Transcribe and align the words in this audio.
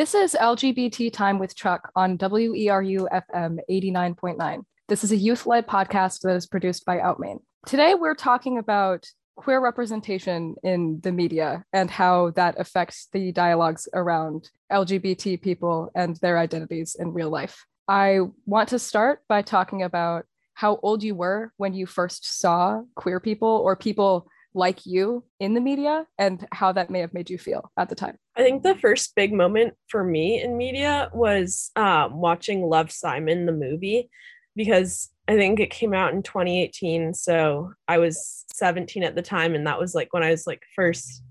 This 0.00 0.14
is 0.14 0.34
LGBT 0.34 1.12
Time 1.12 1.38
with 1.38 1.54
Chuck 1.54 1.92
on 1.94 2.16
WERU 2.16 3.06
FM 3.12 3.58
89.9. 3.70 4.64
This 4.88 5.04
is 5.04 5.12
a 5.12 5.16
youth 5.16 5.46
led 5.46 5.66
podcast 5.66 6.22
that 6.22 6.36
is 6.36 6.46
produced 6.46 6.86
by 6.86 7.00
OUT 7.00 7.20
Maine. 7.20 7.40
Today, 7.66 7.92
we're 7.92 8.14
talking 8.14 8.56
about 8.56 9.06
queer 9.36 9.60
representation 9.60 10.54
in 10.62 11.00
the 11.02 11.12
media 11.12 11.66
and 11.74 11.90
how 11.90 12.30
that 12.30 12.58
affects 12.58 13.08
the 13.12 13.30
dialogues 13.30 13.90
around 13.92 14.48
LGBT 14.72 15.42
people 15.42 15.90
and 15.94 16.16
their 16.16 16.38
identities 16.38 16.96
in 16.98 17.12
real 17.12 17.28
life. 17.28 17.66
I 17.86 18.20
want 18.46 18.70
to 18.70 18.78
start 18.78 19.20
by 19.28 19.42
talking 19.42 19.82
about 19.82 20.24
how 20.54 20.80
old 20.82 21.02
you 21.02 21.14
were 21.14 21.52
when 21.58 21.74
you 21.74 21.84
first 21.84 22.24
saw 22.40 22.80
queer 22.94 23.20
people 23.20 23.50
or 23.50 23.76
people 23.76 24.28
like 24.54 24.84
you 24.84 25.24
in 25.38 25.54
the 25.54 25.60
media 25.60 26.06
and 26.18 26.46
how 26.52 26.72
that 26.72 26.90
may 26.90 27.00
have 27.00 27.14
made 27.14 27.30
you 27.30 27.38
feel 27.38 27.70
at 27.78 27.88
the 27.88 27.94
time. 27.94 28.16
I 28.36 28.42
think 28.42 28.62
the 28.62 28.74
first 28.76 29.14
big 29.14 29.32
moment 29.32 29.74
for 29.88 30.02
me 30.02 30.42
in 30.42 30.56
media 30.56 31.10
was 31.12 31.70
um, 31.76 32.20
watching 32.20 32.62
Love 32.62 32.90
Simon, 32.90 33.46
the 33.46 33.52
movie, 33.52 34.10
because 34.56 35.10
I 35.28 35.36
think 35.36 35.60
it 35.60 35.70
came 35.70 35.94
out 35.94 36.12
in 36.12 36.22
2018. 36.22 37.14
So 37.14 37.72
I 37.86 37.98
was 37.98 38.44
17 38.52 39.04
at 39.04 39.14
the 39.14 39.22
time. 39.22 39.54
And 39.54 39.66
that 39.66 39.78
was 39.78 39.94
like 39.94 40.12
when 40.12 40.24
I 40.24 40.30
was 40.30 40.46
like 40.46 40.62
first 40.74 41.22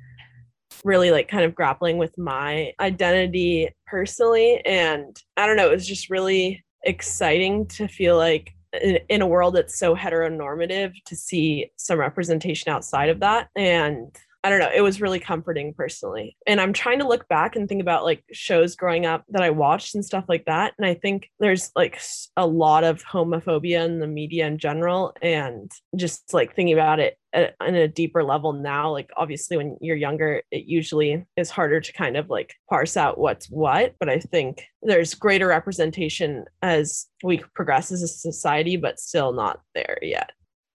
really 0.85 1.11
like 1.11 1.27
kind 1.27 1.43
of 1.43 1.55
grappling 1.55 1.97
with 1.97 2.17
my 2.17 2.71
identity 2.79 3.69
personally. 3.87 4.61
And 4.65 5.17
I 5.35 5.45
don't 5.45 5.57
know, 5.57 5.67
it 5.67 5.75
was 5.75 5.87
just 5.87 6.09
really 6.09 6.63
exciting 6.83 7.67
to 7.67 7.87
feel 7.87 8.15
like 8.15 8.53
in, 8.73 9.21
a 9.21 9.27
world 9.27 9.55
that's 9.55 9.77
so 9.77 9.95
heteronormative 9.95 10.93
to 11.05 11.15
see 11.15 11.71
some 11.75 11.99
representation 11.99 12.71
outside 12.71 13.09
of 13.09 13.19
that. 13.19 13.49
And 13.55 14.15
I 14.43 14.49
don't 14.49 14.59
know, 14.59 14.71
it 14.73 14.81
was 14.81 15.01
really 15.01 15.19
comforting 15.19 15.73
personally. 15.73 16.37
And 16.47 16.61
I'm 16.61 16.71
trying 16.71 16.99
to 16.99 17.07
look 17.07 17.27
back 17.27 17.55
and 17.55 17.67
think 17.67 17.81
about 17.81 18.05
like 18.05 18.23
shows 18.31 18.75
growing 18.75 19.05
up 19.05 19.25
that 19.29 19.41
I 19.41 19.49
watched 19.49 19.95
and 19.95 20.05
stuff 20.05 20.25
like 20.29 20.45
that. 20.45 20.73
And 20.77 20.85
I 20.87 20.93
think 20.93 21.29
there's 21.39 21.71
like 21.75 21.99
a 22.37 22.47
lot 22.47 22.85
of 22.85 23.03
homophobia 23.03 23.83
in 23.83 23.99
the 23.99 24.07
media 24.07 24.47
in 24.47 24.57
general. 24.57 25.13
And 25.21 25.69
just 25.95 26.33
like 26.33 26.55
thinking 26.55 26.73
about 26.73 26.99
it 26.99 27.17
uh, 27.33 27.37
at, 27.37 27.55
on 27.59 27.75
a 27.75 27.87
deeper 27.87 28.23
level 28.23 28.53
now, 28.53 28.91
like 28.91 29.09
obviously 29.17 29.57
when 29.57 29.77
you're 29.81 29.97
younger, 29.97 30.41
it 30.51 30.65
usually 30.65 31.25
is 31.35 31.49
harder 31.49 31.81
to 31.81 31.93
kind 31.93 32.15
of 32.15 32.29
like 32.29 32.53
parse 32.69 32.95
out 32.95 33.17
what's 33.17 33.47
what. 33.47 33.95
But 33.99 34.07
I 34.07 34.19
think 34.19 34.63
there's 34.81 35.15
greater 35.15 35.47
representation 35.47 36.45
as 36.61 37.07
we 37.23 37.39
progress 37.55 37.91
as 37.91 38.03
a 38.03 38.07
society, 38.07 38.77
but 38.77 38.99
still 38.99 39.33
not 39.33 39.59
there 39.75 39.99
yet 40.01 40.31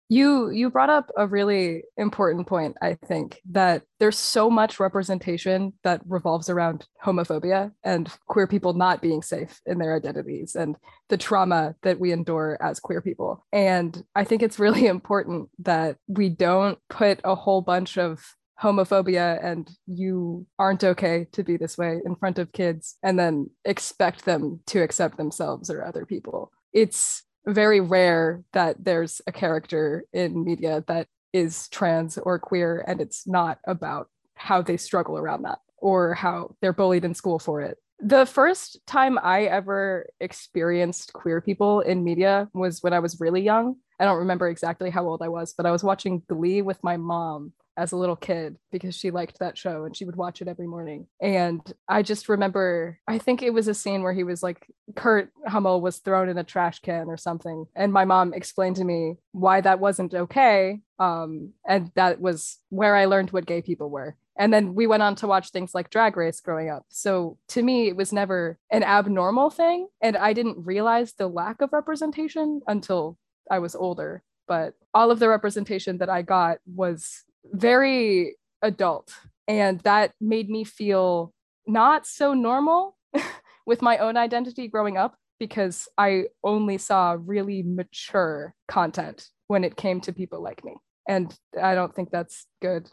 you 0.08 0.50
you 0.50 0.70
brought 0.70 0.91
up 0.91 1.10
a 1.16 1.27
really 1.27 1.83
important 1.97 2.47
point 2.47 2.76
i 2.82 2.94
think 3.06 3.41
that 3.50 3.82
there's 3.98 4.19
so 4.19 4.50
much 4.50 4.78
representation 4.78 5.72
that 5.82 6.00
revolves 6.06 6.50
around 6.50 6.87
homophobia 7.03 7.72
and 7.82 8.12
queer 8.26 8.47
people 8.47 8.75
not 8.75 9.00
being 9.00 9.22
safe 9.22 9.60
in 9.66 9.78
their 9.78 9.97
identities 9.97 10.54
and 10.54 10.76
the 11.09 11.16
trauma 11.16 11.75
that 11.82 11.98
we 11.98 12.12
endure 12.12 12.59
as 12.60 12.81
queer 12.81 13.00
people. 13.00 13.44
And 13.53 14.04
i 14.15 14.25
think 14.25 14.42
it's 14.42 14.59
really 14.59 14.87
important 14.97 15.48
that 15.60 15.97
we 16.06 16.28
don't 16.28 16.78
put 16.88 17.21
a 17.25 17.34
whole 17.34 17.62
bunch 17.62 17.97
of 17.97 18.25
homophobia 18.62 19.44
and 19.44 19.69
you 19.86 20.47
aren't 20.59 20.84
okay 20.84 21.26
to 21.32 21.42
be 21.42 21.56
this 21.56 21.76
way 21.76 22.00
in 22.04 22.15
front 22.15 22.38
of 22.38 22.53
kids 22.53 22.97
and 23.03 23.19
then 23.19 23.50
expect 23.65 24.25
them 24.25 24.60
to 24.66 24.81
accept 24.81 25.16
themselves 25.16 25.71
or 25.71 25.84
other 25.84 26.06
people. 26.06 26.53
It's 26.72 27.25
very 27.47 27.81
rare 27.81 28.43
that 28.53 28.84
there's 28.84 29.21
a 29.27 29.32
character 29.32 30.05
in 30.12 30.44
media 30.44 30.84
that 30.87 31.09
is 31.32 31.69
trans 31.69 32.16
or 32.19 32.38
queer 32.38 32.84
and 32.87 33.00
it's 33.00 33.27
not 33.27 33.59
about 33.66 34.09
how 34.34 34.62
they 34.62 34.77
struggle 34.77 35.19
around 35.19 35.43
that 35.43 35.59
or 35.78 36.15
how 36.15 36.54
they're 36.60 36.72
bullied 36.72 37.04
in 37.04 37.15
school 37.15 37.38
for 37.38 37.60
it. 37.60 37.78
The 38.00 38.27
first 38.27 38.78
time 38.87 39.19
I 39.22 39.44
ever 39.44 40.09
experienced 40.21 41.12
queer 41.12 41.41
people 41.41 41.81
in 41.81 42.04
media 42.04 42.49
was 42.53 42.83
when 42.83 42.93
I 42.93 42.99
was 42.99 43.21
really 43.21 43.43
young. 43.43 43.77
I 43.99 44.04
don't 44.04 44.19
remember 44.19 44.49
exactly 44.49 44.91
how 44.91 45.06
old 45.06 45.22
I 45.22 45.28
was, 45.28 45.54
but 45.56 45.66
I 45.66 45.71
was 45.71 45.84
watching 45.84 46.22
Glee 46.28 46.62
with 46.62 46.83
my 46.83 46.97
mom 46.97 47.53
as 47.76 47.92
a 47.92 47.96
little 47.96 48.16
kid 48.16 48.56
because 48.70 48.94
she 48.94 49.10
liked 49.10 49.38
that 49.38 49.58
show 49.58 49.84
and 49.84 49.96
she 49.96 50.04
would 50.04 50.16
watch 50.16 50.40
it 50.40 50.48
every 50.48 50.66
morning. 50.66 51.06
And 51.20 51.60
I 51.88 52.02
just 52.02 52.28
remember, 52.28 52.98
I 53.08 53.18
think 53.18 53.42
it 53.42 53.52
was 53.52 53.68
a 53.68 53.74
scene 53.74 54.02
where 54.02 54.12
he 54.12 54.24
was 54.24 54.42
like, 54.42 54.66
Kurt 54.94 55.30
Hummel 55.46 55.80
was 55.80 55.98
thrown 55.98 56.28
in 56.28 56.38
a 56.38 56.44
trash 56.44 56.80
can 56.80 57.08
or 57.08 57.16
something. 57.16 57.66
And 57.74 57.92
my 57.92 58.04
mom 58.04 58.34
explained 58.34 58.76
to 58.76 58.84
me 58.84 59.16
why 59.32 59.60
that 59.60 59.80
wasn't 59.80 60.14
okay. 60.14 60.80
Um, 60.98 61.52
and 61.66 61.90
that 61.94 62.20
was 62.20 62.58
where 62.68 62.94
I 62.94 63.06
learned 63.06 63.30
what 63.30 63.46
gay 63.46 63.62
people 63.62 63.91
were. 63.91 64.16
And 64.36 64.52
then 64.52 64.74
we 64.74 64.86
went 64.86 65.02
on 65.02 65.14
to 65.16 65.26
watch 65.26 65.50
things 65.50 65.74
like 65.74 65.91
Drag 65.91 66.16
Race 66.16 66.41
growing 66.41 66.68
up. 66.68 66.86
So 66.88 67.38
to 67.48 67.62
me, 67.62 67.88
it 67.88 67.96
was 67.96 68.12
never 68.12 68.58
an 68.70 68.82
abnormal 68.82 69.50
thing. 69.50 69.88
And 70.00 70.16
I 70.16 70.32
didn't 70.32 70.66
realize 70.66 71.12
the 71.12 71.28
lack 71.28 71.60
of 71.60 71.72
representation 71.72 72.60
until 72.66 73.16
I 73.50 73.60
was 73.60 73.76
older. 73.76 74.24
But 74.46 74.74
all 74.92 75.10
of 75.10 75.20
the 75.20 75.28
representation 75.28 75.98
that 75.98 76.10
I 76.10 76.22
got 76.22 76.58
was 76.66 77.24
very 77.53 78.37
adult. 78.62 79.12
And 79.47 79.81
that 79.81 80.12
made 80.21 80.49
me 80.49 80.65
feel 80.65 81.32
not 81.66 82.06
so 82.06 82.34
normal 82.34 82.97
with 83.66 83.82
my 83.82 83.99
own 83.99 84.16
identity 84.16 84.69
growing 84.69 84.97
up 84.97 85.16
because 85.38 85.88
I 85.99 86.25
only 86.43 86.78
saw 86.78 87.16
really 87.19 87.62
mature 87.62 88.54
content 88.69 89.28
when 89.49 89.65
it 89.65 89.77
came 89.77 90.00
to 90.03 90.12
people 90.12 90.43
like 90.43 90.65
me. 90.65 90.77
And 91.09 91.34
I 91.60 91.75
don't 91.75 91.94
think 91.94 92.10
that's 92.10 92.47
good. 92.62 92.88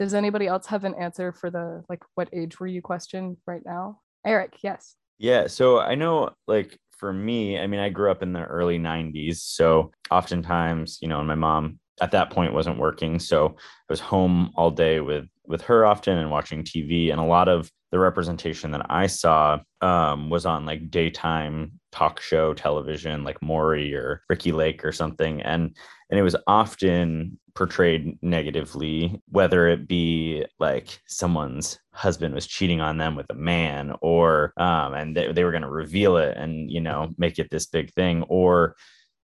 Does 0.00 0.14
anybody 0.14 0.46
else 0.46 0.66
have 0.66 0.84
an 0.84 0.94
answer 0.94 1.32
for 1.32 1.50
the 1.50 1.82
like 1.88 2.02
what 2.14 2.28
age 2.32 2.58
were 2.58 2.66
you 2.66 2.82
question 2.82 3.36
right 3.46 3.62
now? 3.64 4.00
Eric, 4.26 4.56
yes. 4.62 4.96
Yeah, 5.18 5.46
so 5.48 5.80
I 5.80 5.94
know 5.94 6.30
like 6.46 6.78
for 6.98 7.12
me, 7.12 7.58
I 7.58 7.66
mean, 7.66 7.80
I 7.80 7.88
grew 7.88 8.10
up 8.10 8.22
in 8.22 8.32
the 8.32 8.44
early 8.44 8.78
90s. 8.78 9.36
So 9.36 9.92
oftentimes, 10.10 10.98
you 11.00 11.08
know, 11.08 11.22
my 11.22 11.34
mom 11.34 11.78
at 12.00 12.10
that 12.12 12.30
point 12.30 12.54
wasn't 12.54 12.78
working. 12.78 13.18
So 13.18 13.56
i 13.56 13.92
was 13.92 14.00
home 14.00 14.52
all 14.56 14.70
day 14.70 15.00
with 15.00 15.26
with 15.46 15.62
her 15.62 15.86
often 15.86 16.18
and 16.18 16.30
watching 16.30 16.62
tv 16.62 17.10
and 17.10 17.18
a 17.18 17.24
lot 17.24 17.48
of 17.48 17.70
the 17.90 17.98
representation 17.98 18.70
that 18.70 18.84
i 18.90 19.06
saw 19.06 19.58
um, 19.80 20.28
was 20.28 20.44
on 20.44 20.66
like 20.66 20.90
daytime 20.90 21.72
talk 21.92 22.20
show 22.20 22.52
television 22.54 23.24
like 23.24 23.40
maury 23.42 23.94
or 23.94 24.22
ricki 24.28 24.52
lake 24.52 24.84
or 24.84 24.92
something. 24.92 25.40
And 25.42 25.76
and 26.10 26.18
it 26.18 26.22
was 26.22 26.36
often 26.46 27.38
portrayed 27.54 28.18
negatively 28.22 29.20
whether 29.30 29.66
it 29.66 29.88
be 29.88 30.44
like 30.58 31.00
someone's 31.06 31.78
husband 31.92 32.34
was 32.34 32.46
cheating 32.46 32.80
on 32.80 32.98
them 32.98 33.16
with 33.16 33.26
a 33.30 33.34
man 33.34 33.94
or 34.00 34.52
um, 34.58 34.94
and 34.94 35.16
they, 35.16 35.32
they 35.32 35.44
were 35.44 35.50
going 35.50 35.62
to 35.62 35.70
reveal 35.70 36.16
it 36.16 36.36
and 36.36 36.70
you 36.70 36.80
know 36.80 37.08
make 37.18 37.38
it 37.38 37.48
this 37.50 37.66
big 37.66 37.92
thing 37.94 38.22
or 38.28 38.76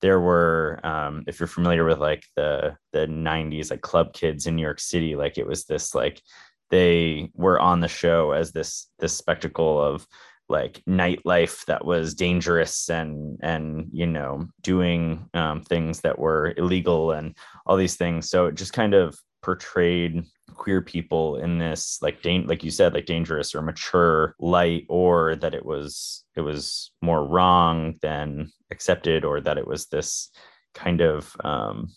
there 0.04 0.20
were 0.20 0.78
um, 0.84 1.24
if 1.26 1.40
you're 1.40 1.46
familiar 1.46 1.82
with 1.82 1.98
like 1.98 2.22
the 2.36 2.76
the 2.92 3.06
90s 3.06 3.70
like 3.70 3.80
club 3.80 4.12
kids 4.12 4.46
in 4.46 4.54
new 4.54 4.60
york 4.60 4.78
city 4.78 5.16
like 5.16 5.38
it 5.38 5.46
was 5.46 5.64
this 5.64 5.94
like 5.94 6.20
they 6.68 7.30
were 7.32 7.58
on 7.58 7.80
the 7.80 7.88
show 7.88 8.32
as 8.32 8.52
this 8.52 8.88
this 8.98 9.16
spectacle 9.16 9.82
of 9.82 10.06
like 10.50 10.82
nightlife 10.86 11.64
that 11.64 11.86
was 11.86 12.14
dangerous 12.14 12.90
and 12.90 13.38
and 13.42 13.88
you 13.92 14.06
know 14.06 14.46
doing 14.60 15.26
um, 15.32 15.62
things 15.62 16.00
that 16.00 16.18
were 16.18 16.52
illegal 16.58 17.12
and 17.12 17.34
all 17.64 17.76
these 17.76 17.96
things. 17.96 18.28
So 18.28 18.46
it 18.46 18.54
just 18.54 18.74
kind 18.74 18.92
of 18.92 19.18
portrayed 19.44 20.24
queer 20.54 20.80
people 20.80 21.36
in 21.36 21.58
this 21.58 21.98
like 22.00 22.22
dan- 22.22 22.46
like 22.46 22.64
you 22.64 22.70
said 22.70 22.94
like 22.94 23.06
dangerous 23.06 23.54
or 23.54 23.60
mature 23.60 24.34
light 24.38 24.86
or 24.88 25.36
that 25.36 25.54
it 25.54 25.66
was 25.66 26.24
it 26.36 26.40
was 26.40 26.92
more 27.02 27.26
wrong 27.26 27.94
than 28.00 28.50
accepted 28.70 29.24
or 29.24 29.40
that 29.40 29.58
it 29.58 29.66
was 29.66 29.86
this 29.86 30.30
kind 30.74 31.00
of 31.00 31.36
um, 31.44 31.88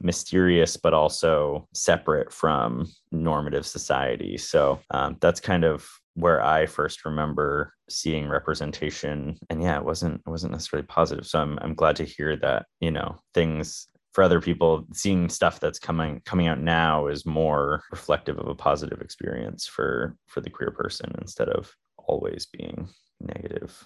mysterious 0.00 0.76
but 0.76 0.94
also 0.94 1.68
separate 1.74 2.32
from 2.32 2.86
normative 3.12 3.66
society. 3.66 4.36
So 4.36 4.80
um, 4.90 5.16
that's 5.20 5.40
kind 5.40 5.64
of 5.64 5.86
where 6.16 6.40
i 6.44 6.64
first 6.64 7.04
remember 7.04 7.74
seeing 7.90 8.28
representation. 8.28 9.36
And 9.50 9.62
yeah 9.62 9.76
it 9.76 9.84
wasn't 9.84 10.22
it 10.26 10.30
wasn't 10.30 10.52
necessarily 10.52 10.86
positive. 10.86 11.26
So 11.26 11.40
i'm, 11.40 11.58
I'm 11.60 11.74
glad 11.74 11.96
to 11.96 12.04
hear 12.04 12.36
that 12.36 12.66
you 12.80 12.90
know 12.90 13.16
things 13.34 13.88
for 14.14 14.22
other 14.22 14.40
people 14.40 14.86
seeing 14.92 15.28
stuff 15.28 15.60
that's 15.60 15.78
coming 15.78 16.22
coming 16.24 16.46
out 16.46 16.60
now 16.60 17.08
is 17.08 17.26
more 17.26 17.82
reflective 17.90 18.38
of 18.38 18.46
a 18.46 18.54
positive 18.54 19.02
experience 19.02 19.66
for 19.66 20.16
for 20.26 20.40
the 20.40 20.48
queer 20.48 20.70
person 20.70 21.12
instead 21.20 21.48
of 21.48 21.74
always 21.98 22.46
being 22.46 22.88
negative. 23.20 23.84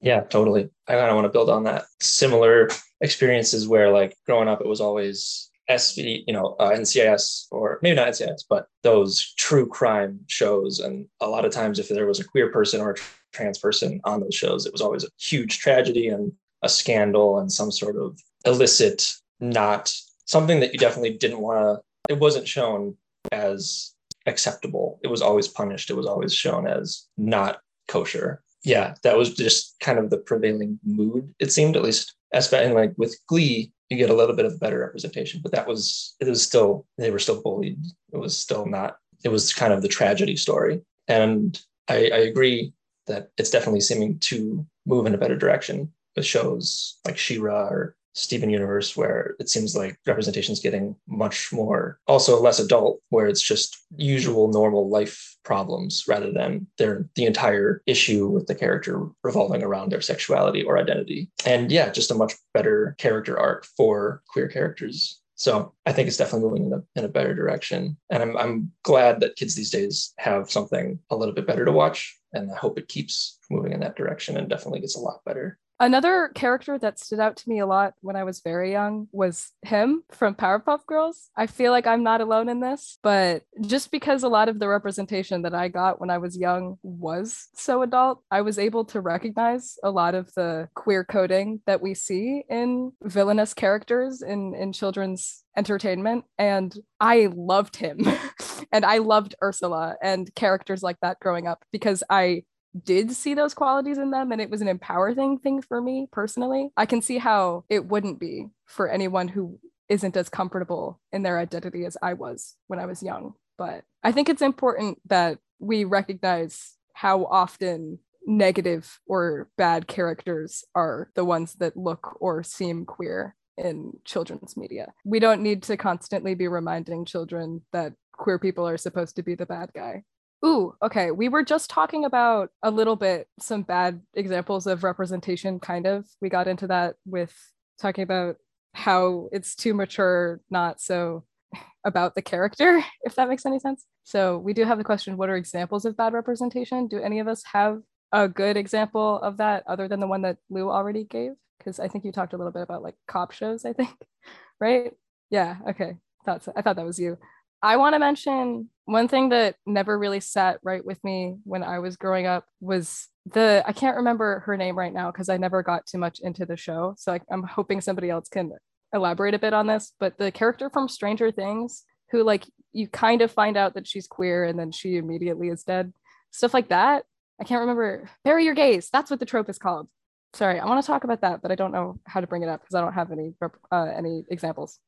Yeah 0.00 0.22
totally. 0.22 0.68
I 0.88 0.92
kind 0.94 1.08
of 1.08 1.14
want 1.14 1.26
to 1.26 1.32
build 1.32 1.48
on 1.48 1.64
that. 1.64 1.84
Similar 2.00 2.68
experiences 3.00 3.68
where 3.68 3.90
like 3.90 4.16
growing 4.26 4.48
up 4.48 4.60
it 4.60 4.66
was 4.66 4.80
always 4.80 5.50
SV, 5.70 6.24
you 6.26 6.32
know, 6.32 6.56
uh, 6.58 6.70
NCIS 6.70 7.46
or 7.52 7.78
maybe 7.80 7.94
not 7.94 8.08
NCIS, 8.08 8.42
but 8.48 8.66
those 8.82 9.34
true 9.38 9.68
crime 9.68 10.18
shows. 10.26 10.80
And 10.80 11.06
a 11.20 11.28
lot 11.28 11.44
of 11.44 11.52
times, 11.52 11.78
if 11.78 11.88
there 11.88 12.08
was 12.08 12.18
a 12.18 12.24
queer 12.24 12.50
person 12.50 12.80
or 12.80 12.90
a 12.90 12.96
trans 13.32 13.58
person 13.58 14.00
on 14.02 14.20
those 14.20 14.34
shows, 14.34 14.66
it 14.66 14.72
was 14.72 14.80
always 14.80 15.04
a 15.04 15.10
huge 15.16 15.60
tragedy 15.60 16.08
and 16.08 16.32
a 16.62 16.68
scandal 16.68 17.38
and 17.38 17.52
some 17.52 17.70
sort 17.70 17.94
of 17.94 18.18
illicit 18.44 19.12
not 19.40 19.92
something 20.26 20.60
that 20.60 20.72
you 20.72 20.78
definitely 20.78 21.16
didn't 21.16 21.40
want 21.40 21.58
to, 21.58 22.12
it 22.12 22.18
wasn't 22.18 22.48
shown 22.48 22.96
as 23.32 23.94
acceptable. 24.26 24.98
It 25.02 25.08
was 25.08 25.22
always 25.22 25.48
punished. 25.48 25.90
It 25.90 25.96
was 25.96 26.06
always 26.06 26.32
shown 26.32 26.66
as 26.66 27.06
not 27.16 27.60
kosher. 27.88 28.42
Yeah, 28.62 28.94
that 29.02 29.16
was 29.16 29.34
just 29.34 29.76
kind 29.80 29.98
of 29.98 30.10
the 30.10 30.18
prevailing 30.18 30.78
mood. 30.84 31.34
It 31.38 31.52
seemed 31.52 31.76
at 31.76 31.82
least 31.82 32.14
as 32.32 32.52
and 32.52 32.74
like 32.74 32.92
with 32.96 33.18
Glee, 33.26 33.72
you 33.88 33.96
get 33.96 34.10
a 34.10 34.14
little 34.14 34.36
bit 34.36 34.44
of 34.44 34.60
better 34.60 34.78
representation, 34.78 35.40
but 35.42 35.52
that 35.52 35.66
was 35.66 36.14
it 36.20 36.28
was 36.28 36.42
still 36.42 36.86
they 36.98 37.10
were 37.10 37.18
still 37.18 37.42
bullied. 37.42 37.82
It 38.12 38.18
was 38.18 38.36
still 38.36 38.66
not. 38.66 38.96
It 39.24 39.30
was 39.30 39.52
kind 39.52 39.72
of 39.72 39.82
the 39.82 39.88
tragedy 39.88 40.36
story, 40.36 40.82
and 41.08 41.60
I, 41.88 42.10
I 42.12 42.18
agree 42.18 42.72
that 43.06 43.30
it's 43.36 43.50
definitely 43.50 43.80
seeming 43.80 44.18
to 44.20 44.64
move 44.86 45.06
in 45.06 45.14
a 45.14 45.18
better 45.18 45.36
direction 45.36 45.92
with 46.14 46.26
shows 46.26 46.98
like 47.04 47.18
She-Ra 47.18 47.68
or 47.68 47.96
Steven 48.14 48.50
Universe, 48.50 48.96
where 48.96 49.36
it 49.38 49.48
seems 49.48 49.76
like 49.76 49.96
representation 50.06 50.52
is 50.52 50.60
getting 50.60 50.96
much 51.08 51.52
more, 51.52 51.98
also 52.06 52.40
less 52.40 52.58
adult, 52.58 53.00
where 53.10 53.26
it's 53.26 53.42
just 53.42 53.76
usual 53.96 54.48
normal 54.48 54.88
life 54.88 55.36
problems 55.44 56.04
rather 56.08 56.32
than 56.32 56.66
their 56.78 57.08
the 57.14 57.24
entire 57.24 57.82
issue 57.86 58.26
with 58.26 58.46
the 58.46 58.54
character 58.54 59.06
revolving 59.22 59.62
around 59.62 59.90
their 59.90 60.00
sexuality 60.00 60.62
or 60.62 60.78
identity. 60.78 61.30
And 61.46 61.70
yeah, 61.70 61.90
just 61.90 62.10
a 62.10 62.14
much 62.14 62.34
better 62.52 62.94
character 62.98 63.38
arc 63.38 63.66
for 63.76 64.22
queer 64.28 64.48
characters. 64.48 65.20
So 65.40 65.72
I 65.86 65.92
think 65.92 66.06
it's 66.06 66.18
definitely 66.18 66.50
moving 66.50 66.66
in 66.66 66.72
a, 66.74 66.82
in 66.96 67.04
a 67.06 67.08
better 67.08 67.34
direction. 67.34 67.96
And 68.10 68.22
I'm, 68.22 68.36
I'm 68.36 68.72
glad 68.82 69.20
that 69.20 69.36
kids 69.36 69.54
these 69.54 69.70
days 69.70 70.12
have 70.18 70.50
something 70.50 70.98
a 71.08 71.16
little 71.16 71.34
bit 71.34 71.46
better 71.46 71.64
to 71.64 71.72
watch. 71.72 72.18
And 72.34 72.52
I 72.52 72.56
hope 72.56 72.78
it 72.78 72.88
keeps 72.88 73.38
moving 73.50 73.72
in 73.72 73.80
that 73.80 73.96
direction 73.96 74.36
and 74.36 74.50
definitely 74.50 74.80
gets 74.80 74.96
a 74.96 75.00
lot 75.00 75.24
better. 75.24 75.58
Another 75.80 76.30
character 76.34 76.78
that 76.78 76.98
stood 76.98 77.20
out 77.20 77.38
to 77.38 77.48
me 77.48 77.58
a 77.58 77.66
lot 77.66 77.94
when 78.02 78.14
I 78.14 78.22
was 78.22 78.40
very 78.40 78.70
young 78.70 79.08
was 79.12 79.52
him 79.62 80.04
from 80.10 80.34
Powerpuff 80.34 80.84
Girls. 80.84 81.30
I 81.34 81.46
feel 81.46 81.72
like 81.72 81.86
I'm 81.86 82.02
not 82.02 82.20
alone 82.20 82.50
in 82.50 82.60
this, 82.60 82.98
but 83.02 83.44
just 83.62 83.90
because 83.90 84.22
a 84.22 84.28
lot 84.28 84.50
of 84.50 84.58
the 84.58 84.68
representation 84.68 85.40
that 85.40 85.54
I 85.54 85.68
got 85.68 85.98
when 85.98 86.10
I 86.10 86.18
was 86.18 86.36
young 86.36 86.76
was 86.82 87.48
so 87.54 87.80
adult, 87.80 88.22
I 88.30 88.42
was 88.42 88.58
able 88.58 88.84
to 88.86 89.00
recognize 89.00 89.78
a 89.82 89.90
lot 89.90 90.14
of 90.14 90.30
the 90.34 90.68
queer 90.74 91.02
coding 91.02 91.62
that 91.64 91.80
we 91.80 91.94
see 91.94 92.44
in 92.50 92.92
villainous 93.02 93.54
characters 93.54 94.20
in, 94.20 94.54
in 94.54 94.74
children's 94.74 95.44
entertainment. 95.56 96.26
And 96.36 96.76
I 97.00 97.30
loved 97.34 97.76
him. 97.76 98.06
and 98.72 98.84
I 98.84 98.98
loved 98.98 99.34
Ursula 99.42 99.96
and 100.02 100.32
characters 100.34 100.82
like 100.82 100.98
that 101.00 101.20
growing 101.20 101.46
up 101.46 101.64
because 101.72 102.02
I 102.10 102.42
did 102.84 103.12
see 103.12 103.34
those 103.34 103.54
qualities 103.54 103.98
in 103.98 104.10
them 104.10 104.32
and 104.32 104.40
it 104.40 104.50
was 104.50 104.60
an 104.60 104.68
empowering 104.68 105.38
thing 105.38 105.62
for 105.62 105.80
me 105.80 106.08
personally, 106.10 106.70
I 106.76 106.86
can 106.86 107.02
see 107.02 107.18
how 107.18 107.64
it 107.68 107.86
wouldn't 107.86 108.20
be 108.20 108.48
for 108.66 108.88
anyone 108.88 109.28
who 109.28 109.58
isn't 109.88 110.16
as 110.16 110.28
comfortable 110.28 111.00
in 111.12 111.22
their 111.22 111.38
identity 111.38 111.84
as 111.84 111.96
I 112.00 112.14
was 112.14 112.56
when 112.68 112.78
I 112.78 112.86
was 112.86 113.02
young. 113.02 113.34
But 113.58 113.84
I 114.02 114.12
think 114.12 114.28
it's 114.28 114.40
important 114.40 114.98
that 115.06 115.38
we 115.58 115.84
recognize 115.84 116.76
how 116.94 117.24
often 117.24 117.98
negative 118.26 119.00
or 119.06 119.48
bad 119.56 119.86
characters 119.86 120.64
are 120.74 121.10
the 121.14 121.24
ones 121.24 121.54
that 121.54 121.76
look 121.76 122.16
or 122.20 122.42
seem 122.42 122.86
queer 122.86 123.34
in 123.56 123.92
children's 124.04 124.56
media. 124.56 124.92
We 125.04 125.18
don't 125.18 125.42
need 125.42 125.62
to 125.64 125.76
constantly 125.76 126.34
be 126.34 126.48
reminding 126.48 127.04
children 127.04 127.62
that 127.72 127.94
queer 128.12 128.38
people 128.38 128.66
are 128.66 128.78
supposed 128.78 129.16
to 129.16 129.22
be 129.22 129.34
the 129.34 129.46
bad 129.46 129.70
guy. 129.74 130.04
Ooh, 130.44 130.74
okay. 130.82 131.10
We 131.10 131.28
were 131.28 131.42
just 131.44 131.68
talking 131.68 132.04
about 132.04 132.50
a 132.62 132.70
little 132.70 132.96
bit 132.96 133.28
some 133.38 133.62
bad 133.62 134.00
examples 134.14 134.66
of 134.66 134.84
representation, 134.84 135.60
kind 135.60 135.86
of. 135.86 136.06
We 136.20 136.28
got 136.30 136.48
into 136.48 136.66
that 136.68 136.96
with 137.04 137.34
talking 137.78 138.02
about 138.04 138.36
how 138.74 139.28
it's 139.32 139.54
too 139.54 139.74
mature, 139.74 140.40
not 140.50 140.80
so 140.80 141.24
about 141.84 142.14
the 142.14 142.22
character, 142.22 142.82
if 143.02 143.14
that 143.16 143.28
makes 143.28 143.44
any 143.44 143.58
sense. 143.58 143.84
So 144.04 144.38
we 144.38 144.54
do 144.54 144.64
have 144.64 144.78
the 144.78 144.84
question 144.84 145.16
what 145.16 145.28
are 145.28 145.36
examples 145.36 145.84
of 145.84 145.96
bad 145.96 146.14
representation? 146.14 146.88
Do 146.88 147.00
any 147.00 147.18
of 147.20 147.28
us 147.28 147.42
have 147.52 147.82
a 148.12 148.26
good 148.28 148.56
example 148.56 149.20
of 149.20 149.36
that 149.36 149.64
other 149.66 149.88
than 149.88 150.00
the 150.00 150.06
one 150.06 150.22
that 150.22 150.38
Lou 150.48 150.70
already 150.70 151.04
gave? 151.04 151.32
Because 151.58 151.78
I 151.78 151.88
think 151.88 152.04
you 152.06 152.12
talked 152.12 152.32
a 152.32 152.38
little 152.38 152.52
bit 152.52 152.62
about 152.62 152.82
like 152.82 152.96
cop 153.06 153.32
shows, 153.32 153.66
I 153.66 153.74
think, 153.74 153.94
right? 154.60 154.92
Yeah, 155.28 155.56
okay. 155.70 155.96
That's 156.24 156.48
I 156.56 156.62
thought 156.62 156.76
that 156.76 156.84
was 156.86 156.98
you. 156.98 157.18
I 157.62 157.76
want 157.76 157.94
to 157.94 157.98
mention 157.98 158.70
one 158.86 159.08
thing 159.08 159.28
that 159.30 159.56
never 159.66 159.98
really 159.98 160.20
sat 160.20 160.58
right 160.62 160.84
with 160.84 161.02
me 161.04 161.36
when 161.44 161.62
I 161.62 161.78
was 161.78 161.96
growing 161.96 162.26
up 162.26 162.46
was 162.60 163.08
the 163.26 163.62
I 163.66 163.72
can't 163.72 163.98
remember 163.98 164.40
her 164.40 164.56
name 164.56 164.76
right 164.76 164.92
now 164.92 165.10
because 165.10 165.28
I 165.28 165.36
never 165.36 165.62
got 165.62 165.86
too 165.86 165.98
much 165.98 166.20
into 166.20 166.46
the 166.46 166.56
show. 166.56 166.94
So 166.98 167.12
I, 167.12 167.20
I'm 167.30 167.42
hoping 167.42 167.80
somebody 167.80 168.10
else 168.10 168.28
can 168.28 168.52
elaborate 168.92 169.34
a 169.34 169.38
bit 169.38 169.52
on 169.52 169.66
this. 169.66 169.92
But 170.00 170.18
the 170.18 170.32
character 170.32 170.70
from 170.70 170.88
Stranger 170.88 171.30
Things, 171.30 171.84
who 172.10 172.24
like 172.24 172.46
you 172.72 172.88
kind 172.88 173.20
of 173.20 173.30
find 173.30 173.56
out 173.56 173.74
that 173.74 173.86
she's 173.86 174.06
queer 174.06 174.44
and 174.44 174.58
then 174.58 174.72
she 174.72 174.96
immediately 174.96 175.48
is 175.48 175.62
dead, 175.62 175.92
stuff 176.30 176.54
like 176.54 176.70
that. 176.70 177.04
I 177.40 177.44
can't 177.44 177.60
remember. 177.60 178.08
Bury 178.24 178.44
your 178.44 178.54
gays. 178.54 178.88
That's 178.92 179.10
what 179.10 179.20
the 179.20 179.26
trope 179.26 179.48
is 179.48 179.58
called. 179.58 179.88
Sorry, 180.32 180.60
I 180.60 180.66
want 180.66 180.82
to 180.82 180.86
talk 180.86 181.04
about 181.04 181.22
that, 181.22 181.42
but 181.42 181.50
I 181.50 181.56
don't 181.56 181.72
know 181.72 182.00
how 182.06 182.20
to 182.20 182.26
bring 182.26 182.42
it 182.42 182.48
up 182.48 182.60
because 182.60 182.74
I 182.74 182.80
don't 182.80 182.92
have 182.92 183.12
any 183.12 183.34
uh, 183.70 183.92
any 183.96 184.24
examples. 184.30 184.78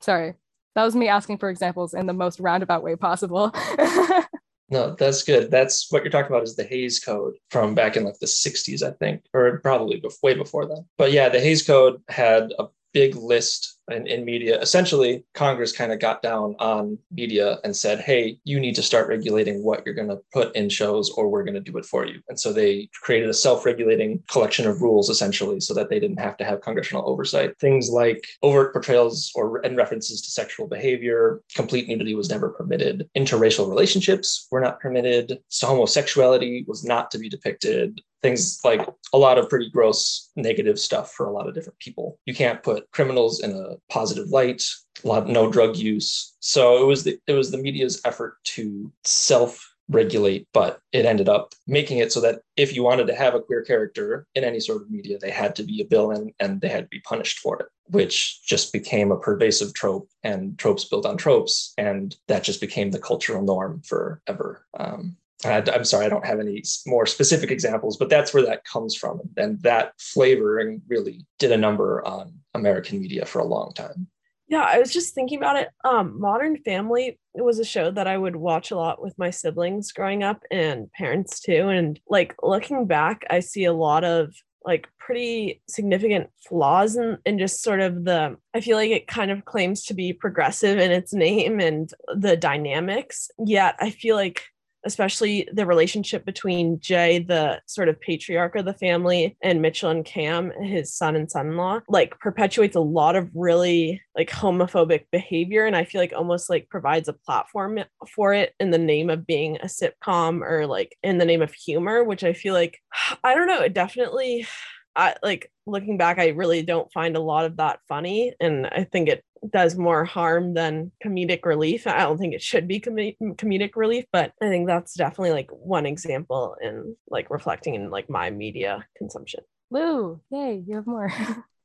Sorry 0.00 0.34
that 0.74 0.84
was 0.84 0.96
me 0.96 1.08
asking 1.08 1.38
for 1.38 1.50
examples 1.50 1.94
in 1.94 2.06
the 2.06 2.12
most 2.12 2.40
roundabout 2.40 2.82
way 2.82 2.96
possible. 2.96 3.54
no, 4.70 4.94
that's 4.98 5.22
good. 5.22 5.50
That's 5.50 5.90
what 5.90 6.02
you're 6.02 6.10
talking 6.10 6.32
about 6.32 6.44
is 6.44 6.56
the 6.56 6.64
Hays 6.64 6.98
Code 6.98 7.34
from 7.50 7.74
back 7.74 7.96
in 7.96 8.04
like 8.04 8.18
the 8.18 8.26
60s, 8.26 8.82
I 8.82 8.92
think, 8.92 9.22
or 9.34 9.58
probably 9.60 10.02
way 10.22 10.34
before 10.34 10.66
that. 10.66 10.84
But 10.96 11.12
yeah, 11.12 11.28
the 11.28 11.40
Hays 11.40 11.66
Code 11.66 12.02
had 12.08 12.52
a 12.58 12.66
big 12.92 13.14
list 13.16 13.78
in, 13.90 14.06
in 14.06 14.24
media. 14.24 14.60
Essentially, 14.60 15.24
Congress 15.34 15.72
kind 15.72 15.92
of 15.92 15.98
got 15.98 16.22
down 16.22 16.54
on 16.58 16.98
media 17.10 17.58
and 17.64 17.74
said, 17.74 18.00
hey, 18.00 18.38
you 18.44 18.60
need 18.60 18.74
to 18.76 18.82
start 18.82 19.08
regulating 19.08 19.62
what 19.62 19.84
you're 19.84 19.94
going 19.94 20.08
to 20.08 20.20
put 20.32 20.54
in 20.54 20.68
shows 20.68 21.10
or 21.10 21.28
we're 21.28 21.44
going 21.44 21.54
to 21.54 21.60
do 21.60 21.76
it 21.78 21.84
for 21.84 22.06
you. 22.06 22.20
And 22.28 22.38
so 22.38 22.52
they 22.52 22.88
created 23.02 23.28
a 23.28 23.34
self 23.34 23.64
regulating 23.64 24.22
collection 24.28 24.66
of 24.66 24.82
rules 24.82 25.08
essentially 25.08 25.60
so 25.60 25.74
that 25.74 25.88
they 25.88 25.98
didn't 25.98 26.20
have 26.20 26.36
to 26.38 26.44
have 26.44 26.60
congressional 26.60 27.08
oversight. 27.08 27.58
Things 27.58 27.90
like 27.90 28.26
overt 28.42 28.72
portrayals 28.72 29.32
or 29.34 29.64
and 29.64 29.76
references 29.76 30.22
to 30.22 30.30
sexual 30.30 30.66
behavior, 30.66 31.40
complete 31.54 31.88
nudity 31.88 32.14
was 32.14 32.30
never 32.30 32.50
permitted, 32.50 33.08
interracial 33.16 33.68
relationships 33.68 34.46
were 34.50 34.60
not 34.60 34.80
permitted, 34.80 35.38
so 35.48 35.66
homosexuality 35.66 36.64
was 36.66 36.84
not 36.84 37.10
to 37.10 37.18
be 37.18 37.28
depicted, 37.28 38.00
things 38.22 38.60
like 38.64 38.86
a 39.12 39.18
lot 39.18 39.38
of 39.38 39.48
pretty 39.48 39.68
gross 39.70 40.30
negative 40.36 40.78
stuff 40.78 41.12
for 41.12 41.26
a 41.26 41.32
lot 41.32 41.48
of 41.48 41.54
different 41.54 41.78
people. 41.78 42.18
You 42.26 42.34
can't 42.34 42.62
put 42.62 42.90
criminals 42.92 43.40
in 43.40 43.52
a 43.52 43.76
positive 43.92 44.28
light, 44.28 44.62
a 45.04 45.08
lot 45.08 45.28
no 45.28 45.50
drug 45.50 45.76
use. 45.76 46.34
So 46.40 46.82
it 46.82 46.86
was 46.86 47.04
the 47.04 47.18
it 47.26 47.32
was 47.32 47.50
the 47.50 47.58
media's 47.58 48.00
effort 48.04 48.36
to 48.44 48.92
self 49.04 49.68
regulate, 49.88 50.46
but 50.52 50.80
it 50.92 51.04
ended 51.04 51.28
up 51.28 51.54
making 51.66 51.98
it 51.98 52.12
so 52.12 52.20
that 52.20 52.40
if 52.56 52.74
you 52.74 52.82
wanted 52.82 53.06
to 53.06 53.14
have 53.14 53.34
a 53.34 53.40
queer 53.40 53.62
character 53.62 54.26
in 54.34 54.44
any 54.44 54.60
sort 54.60 54.82
of 54.82 54.90
media, 54.90 55.18
they 55.18 55.30
had 55.30 55.54
to 55.56 55.62
be 55.62 55.82
a 55.82 55.86
villain 55.86 56.32
and 56.40 56.60
they 56.60 56.68
had 56.68 56.84
to 56.84 56.88
be 56.88 57.00
punished 57.00 57.40
for 57.40 57.58
it, 57.60 57.66
which 57.86 58.42
just 58.44 58.72
became 58.72 59.10
a 59.10 59.18
pervasive 59.18 59.74
trope 59.74 60.08
and 60.22 60.58
tropes 60.58 60.84
built 60.84 61.06
on 61.06 61.16
tropes. 61.16 61.74
And 61.78 62.16
that 62.28 62.44
just 62.44 62.60
became 62.60 62.90
the 62.90 62.98
cultural 62.98 63.42
norm 63.42 63.82
forever. 63.82 64.66
Um, 64.78 65.16
I'm 65.44 65.84
sorry, 65.84 66.06
I 66.06 66.08
don't 66.08 66.26
have 66.26 66.40
any 66.40 66.62
more 66.86 67.06
specific 67.06 67.50
examples, 67.50 67.96
but 67.96 68.08
that's 68.08 68.32
where 68.32 68.44
that 68.44 68.64
comes 68.64 68.94
from. 68.94 69.20
And 69.36 69.60
that 69.62 69.92
flavoring 69.98 70.82
really 70.88 71.26
did 71.38 71.52
a 71.52 71.56
number 71.56 72.06
on 72.06 72.34
American 72.54 73.00
media 73.00 73.24
for 73.24 73.40
a 73.40 73.44
long 73.44 73.72
time. 73.74 74.06
Yeah, 74.48 74.64
I 74.64 74.78
was 74.78 74.92
just 74.92 75.14
thinking 75.14 75.38
about 75.38 75.56
it. 75.56 75.70
Um, 75.84 76.20
Modern 76.20 76.58
Family 76.58 77.18
was 77.34 77.58
a 77.58 77.64
show 77.64 77.90
that 77.90 78.06
I 78.06 78.18
would 78.18 78.36
watch 78.36 78.70
a 78.70 78.76
lot 78.76 79.00
with 79.00 79.18
my 79.18 79.30
siblings 79.30 79.92
growing 79.92 80.22
up 80.22 80.42
and 80.50 80.92
parents 80.92 81.40
too. 81.40 81.68
And 81.68 81.98
like 82.06 82.34
looking 82.42 82.86
back, 82.86 83.24
I 83.30 83.40
see 83.40 83.64
a 83.64 83.72
lot 83.72 84.04
of 84.04 84.34
like 84.64 84.88
pretty 84.98 85.62
significant 85.68 86.28
flaws 86.46 86.96
in, 86.96 87.18
in 87.24 87.38
just 87.38 87.62
sort 87.62 87.80
of 87.80 88.04
the 88.04 88.36
i 88.54 88.60
feel 88.60 88.76
like 88.76 88.90
it 88.90 89.08
kind 89.08 89.30
of 89.32 89.44
claims 89.44 89.84
to 89.84 89.94
be 89.94 90.12
progressive 90.12 90.78
in 90.78 90.92
its 90.92 91.12
name 91.12 91.58
and 91.58 91.92
the 92.14 92.36
dynamics 92.36 93.28
yet 93.44 93.74
i 93.80 93.90
feel 93.90 94.14
like 94.14 94.44
especially 94.84 95.48
the 95.52 95.66
relationship 95.66 96.24
between 96.24 96.80
Jay, 96.80 97.18
the 97.18 97.60
sort 97.66 97.88
of 97.88 98.00
patriarch 98.00 98.56
of 98.56 98.64
the 98.64 98.74
family, 98.74 99.36
and 99.42 99.62
Mitchell 99.62 99.90
and 99.90 100.04
Cam, 100.04 100.52
his 100.62 100.92
son 100.92 101.16
and 101.16 101.30
son-in-law, 101.30 101.80
like 101.88 102.18
perpetuates 102.18 102.76
a 102.76 102.80
lot 102.80 103.16
of 103.16 103.30
really 103.34 104.02
like 104.16 104.30
homophobic 104.30 105.04
behavior. 105.10 105.66
And 105.66 105.76
I 105.76 105.84
feel 105.84 106.00
like 106.00 106.12
almost 106.14 106.50
like 106.50 106.68
provides 106.68 107.08
a 107.08 107.12
platform 107.12 107.80
for 108.14 108.34
it 108.34 108.54
in 108.60 108.70
the 108.70 108.78
name 108.78 109.10
of 109.10 109.26
being 109.26 109.56
a 109.56 109.66
sitcom 109.66 110.42
or 110.42 110.66
like 110.66 110.96
in 111.02 111.18
the 111.18 111.24
name 111.24 111.42
of 111.42 111.52
humor, 111.52 112.04
which 112.04 112.24
I 112.24 112.32
feel 112.32 112.54
like 112.54 112.78
I 113.24 113.34
don't 113.34 113.46
know, 113.48 113.60
it 113.60 113.74
definitely 113.74 114.46
I 114.94 115.14
like 115.22 115.50
looking 115.66 115.96
back, 115.96 116.18
I 116.18 116.28
really 116.28 116.62
don't 116.62 116.92
find 116.92 117.16
a 117.16 117.20
lot 117.20 117.44
of 117.44 117.56
that 117.56 117.80
funny. 117.88 118.34
And 118.40 118.66
I 118.66 118.84
think 118.84 119.08
it 119.08 119.24
does 119.50 119.76
more 119.76 120.04
harm 120.04 120.54
than 120.54 120.92
comedic 121.04 121.44
relief. 121.44 121.86
I 121.86 122.00
don't 122.00 122.18
think 122.18 122.34
it 122.34 122.42
should 122.42 122.68
be 122.68 122.80
com- 122.80 122.96
comedic 122.96 123.72
relief, 123.74 124.04
but 124.12 124.32
I 124.40 124.48
think 124.48 124.66
that's 124.66 124.94
definitely 124.94 125.32
like 125.32 125.50
one 125.50 125.86
example 125.86 126.56
in 126.60 126.96
like 127.10 127.30
reflecting 127.30 127.74
in 127.74 127.90
like 127.90 128.08
my 128.08 128.30
media 128.30 128.86
consumption. 128.96 129.40
Lou, 129.70 130.20
yay, 130.30 130.62
you 130.66 130.76
have 130.76 130.86
more. 130.86 131.12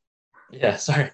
yeah, 0.51 0.77
sorry. 0.77 1.11